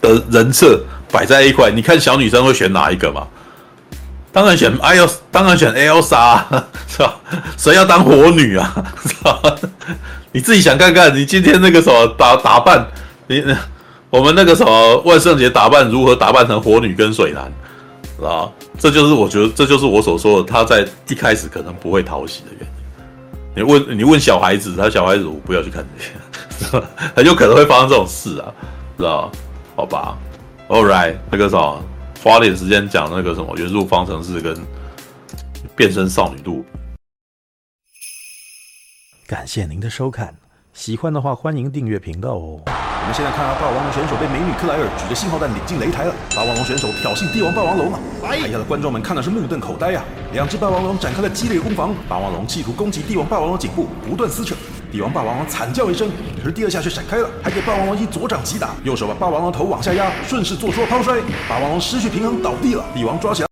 [0.01, 3.28] 的人设摆在一块，你看小女生会选哪一个嘛？
[4.32, 6.43] 当然选 Elsa，当然选 Elsa，
[6.88, 7.16] 是吧？
[7.58, 8.86] 谁要当火女啊？
[9.03, 9.41] 是吧？
[10.32, 12.86] 你自己想看看，你今天那个什么打打扮，
[13.28, 13.43] 你
[14.10, 17.51] 我们那个什么万圣节打扮如何打扮成火女跟水男，
[18.26, 18.51] 啊？
[18.80, 22.68] 这就是我觉得，这就是我所说的，他在一开始可能不会讨喜的原因。
[23.55, 26.03] 你问你问小孩子，他小孩子我不要去看这
[26.70, 28.53] 些， 很有可能会发生这种事啊，
[28.97, 29.32] 知道？
[29.76, 30.18] 好吧
[30.70, 31.84] ，All right，那个什么。
[32.24, 34.57] 花点时间讲那个什么元素方程式跟
[35.76, 36.65] 变身少女度。
[39.28, 40.36] 感谢您的收看，
[40.74, 42.87] 喜欢的话欢迎订阅频道哦。
[43.08, 46.14] 我们现在看到霸王龙选手被美女克莱尔举着信号弹领进擂台了。
[46.36, 47.99] 霸王龙选手挑衅帝王霸王龙啊！
[48.22, 50.03] 台下的观众们看的是目瞪口呆啊！
[50.34, 54.53] 两只霸王龙展开了激烈攻防，霸王龙企图攻击帝王霸王龙颈部，不断撕扯。
[54.91, 61.16] 帝王霸王龙惨叫一声，可是第二下却闪开了，还给霸王龙一左掌击打，右手把霸王龙头往下压，顺势做出了抛摔，
[61.47, 62.84] 霸王龙失去平衡倒地了。
[62.93, 63.45] 帝王抓起来。